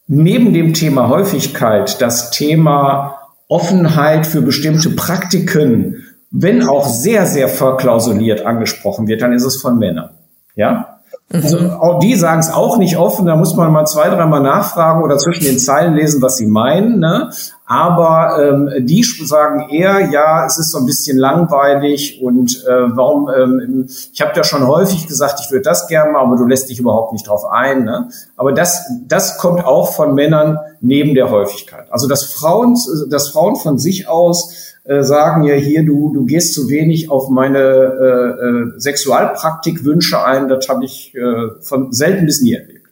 [0.09, 3.19] neben dem Thema Häufigkeit das Thema
[3.49, 9.79] Offenheit für bestimmte Praktiken, wenn auch sehr, sehr verklausuliert angesprochen wird, dann ist es von
[9.79, 10.11] Männern.
[10.57, 10.99] Ja?
[11.33, 15.03] Also auch die sagen es auch nicht offen, da muss man mal zwei, dreimal nachfragen
[15.03, 16.99] oder zwischen den Zeilen lesen, was sie meinen.
[16.99, 17.31] Ne?
[17.65, 23.31] Aber ähm, die sagen eher, ja, es ist so ein bisschen langweilig und äh, warum,
[23.31, 26.69] ähm, ich habe ja schon häufig gesagt, ich würde das gerne mal, aber du lässt
[26.69, 27.85] dich überhaupt nicht drauf ein.
[27.85, 28.11] Ne?
[28.37, 31.91] Aber das, das kommt auch von Männern neben der Häufigkeit.
[31.91, 32.77] Also dass Frauen,
[33.09, 37.29] dass Frauen von sich aus äh, sagen ja hier, du, du gehst zu wenig auf
[37.29, 40.49] meine äh, äh, Sexualpraktikwünsche ein.
[40.49, 42.87] Das habe ich äh, von selten bis nie erlebt.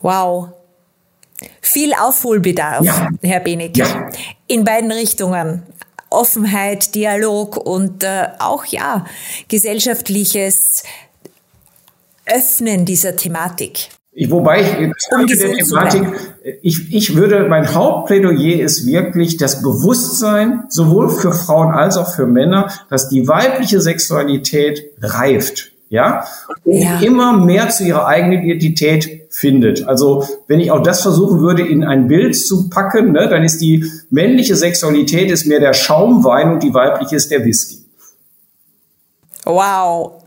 [0.00, 0.48] Wow.
[1.60, 3.08] Viel Aufholbedarf, ja.
[3.22, 3.76] Herr Benig.
[3.76, 4.08] Ja.
[4.46, 5.62] In beiden Richtungen.
[6.10, 9.04] Offenheit, Dialog und äh, auch ja
[9.48, 10.82] gesellschaftliches
[12.24, 13.90] Öffnen dieser Thematik.
[14.20, 14.76] Ich, wobei ich
[15.12, 16.02] um der Thematik,
[16.60, 22.26] ich, ich würde, mein Hauptplädoyer ist wirklich das Bewusstsein, sowohl für Frauen als auch für
[22.26, 25.70] Männer, dass die weibliche Sexualität reift.
[25.88, 26.24] Ja?
[26.64, 26.98] Und ja.
[26.98, 29.86] immer mehr zu ihrer eigenen Identität findet.
[29.86, 33.60] Also wenn ich auch das versuchen würde, in ein Bild zu packen, ne, dann ist
[33.60, 37.84] die männliche Sexualität ist mehr der Schaumwein und die weibliche ist der Whisky.
[39.48, 40.22] Wow.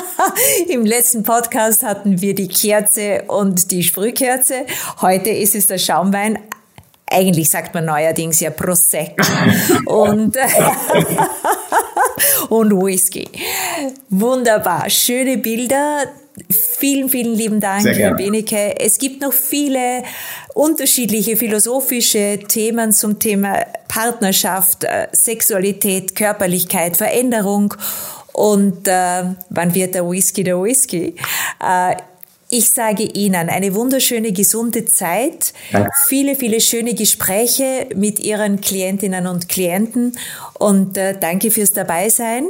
[0.68, 4.66] Im letzten Podcast hatten wir die Kerze und die Sprühkerze.
[5.00, 6.38] Heute ist es der Schaumwein.
[7.10, 9.26] Eigentlich sagt man neuerdings ja Prosecco
[9.86, 10.36] und,
[12.50, 13.28] und Whisky.
[14.10, 14.88] Wunderbar.
[14.88, 16.04] Schöne Bilder.
[16.48, 18.78] Vielen, vielen lieben Dank, Herr Benecke.
[18.78, 20.04] Es gibt noch viele
[20.54, 27.74] unterschiedliche philosophische Themen zum Thema Partnerschaft, äh, Sexualität, Körperlichkeit, Veränderung
[28.32, 31.14] und äh, wann wird der Whisky der Whisky?
[31.60, 31.96] Äh,
[32.54, 35.90] ich sage Ihnen eine wunderschöne, gesunde Zeit, Danke.
[36.06, 40.18] viele, viele schöne Gespräche mit Ihren Klientinnen und Klienten
[40.58, 42.46] und äh, danke fürs Dabeisein.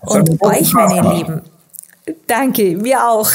[0.00, 1.42] Und euch, meine Lieben,
[2.26, 3.30] Danke, mir auch.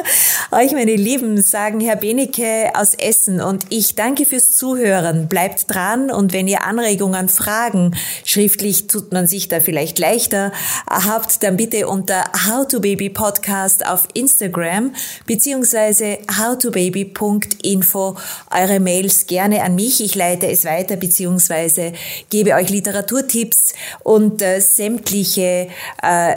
[0.50, 5.28] Euch, meine Lieben, sagen Herr Benecke aus Essen und ich danke fürs Zuhören.
[5.28, 7.94] Bleibt dran und wenn ihr Anregungen, Fragen,
[8.24, 10.52] schriftlich tut man sich da vielleicht leichter,
[10.88, 14.94] habt, dann bitte unter How to Baby Podcast auf Instagram
[15.26, 18.16] beziehungsweise howtobaby.info
[18.50, 20.02] eure Mails gerne an mich.
[20.02, 21.92] Ich leite es weiter beziehungsweise
[22.30, 25.68] gebe euch Literaturtipps und äh, sämtliche
[26.02, 26.36] äh,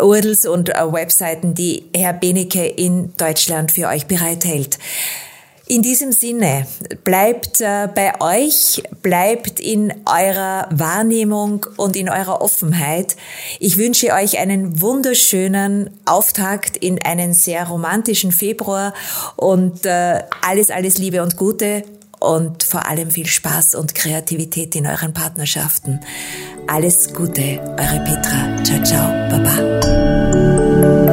[0.00, 4.78] URLs und äh, Webseiten, die Herr Benecke in Deutschland für euch bereithält.
[5.66, 6.66] In diesem Sinne,
[7.04, 13.16] bleibt äh, bei euch, bleibt in eurer Wahrnehmung und in eurer Offenheit.
[13.60, 18.92] Ich wünsche euch einen wunderschönen Auftakt in einen sehr romantischen Februar
[19.36, 21.84] und äh, alles, alles Liebe und Gute
[22.24, 26.00] und vor allem viel Spaß und Kreativität in euren Partnerschaften.
[26.66, 28.62] Alles Gute, eure Petra.
[28.64, 31.03] Ciao, ciao, baba.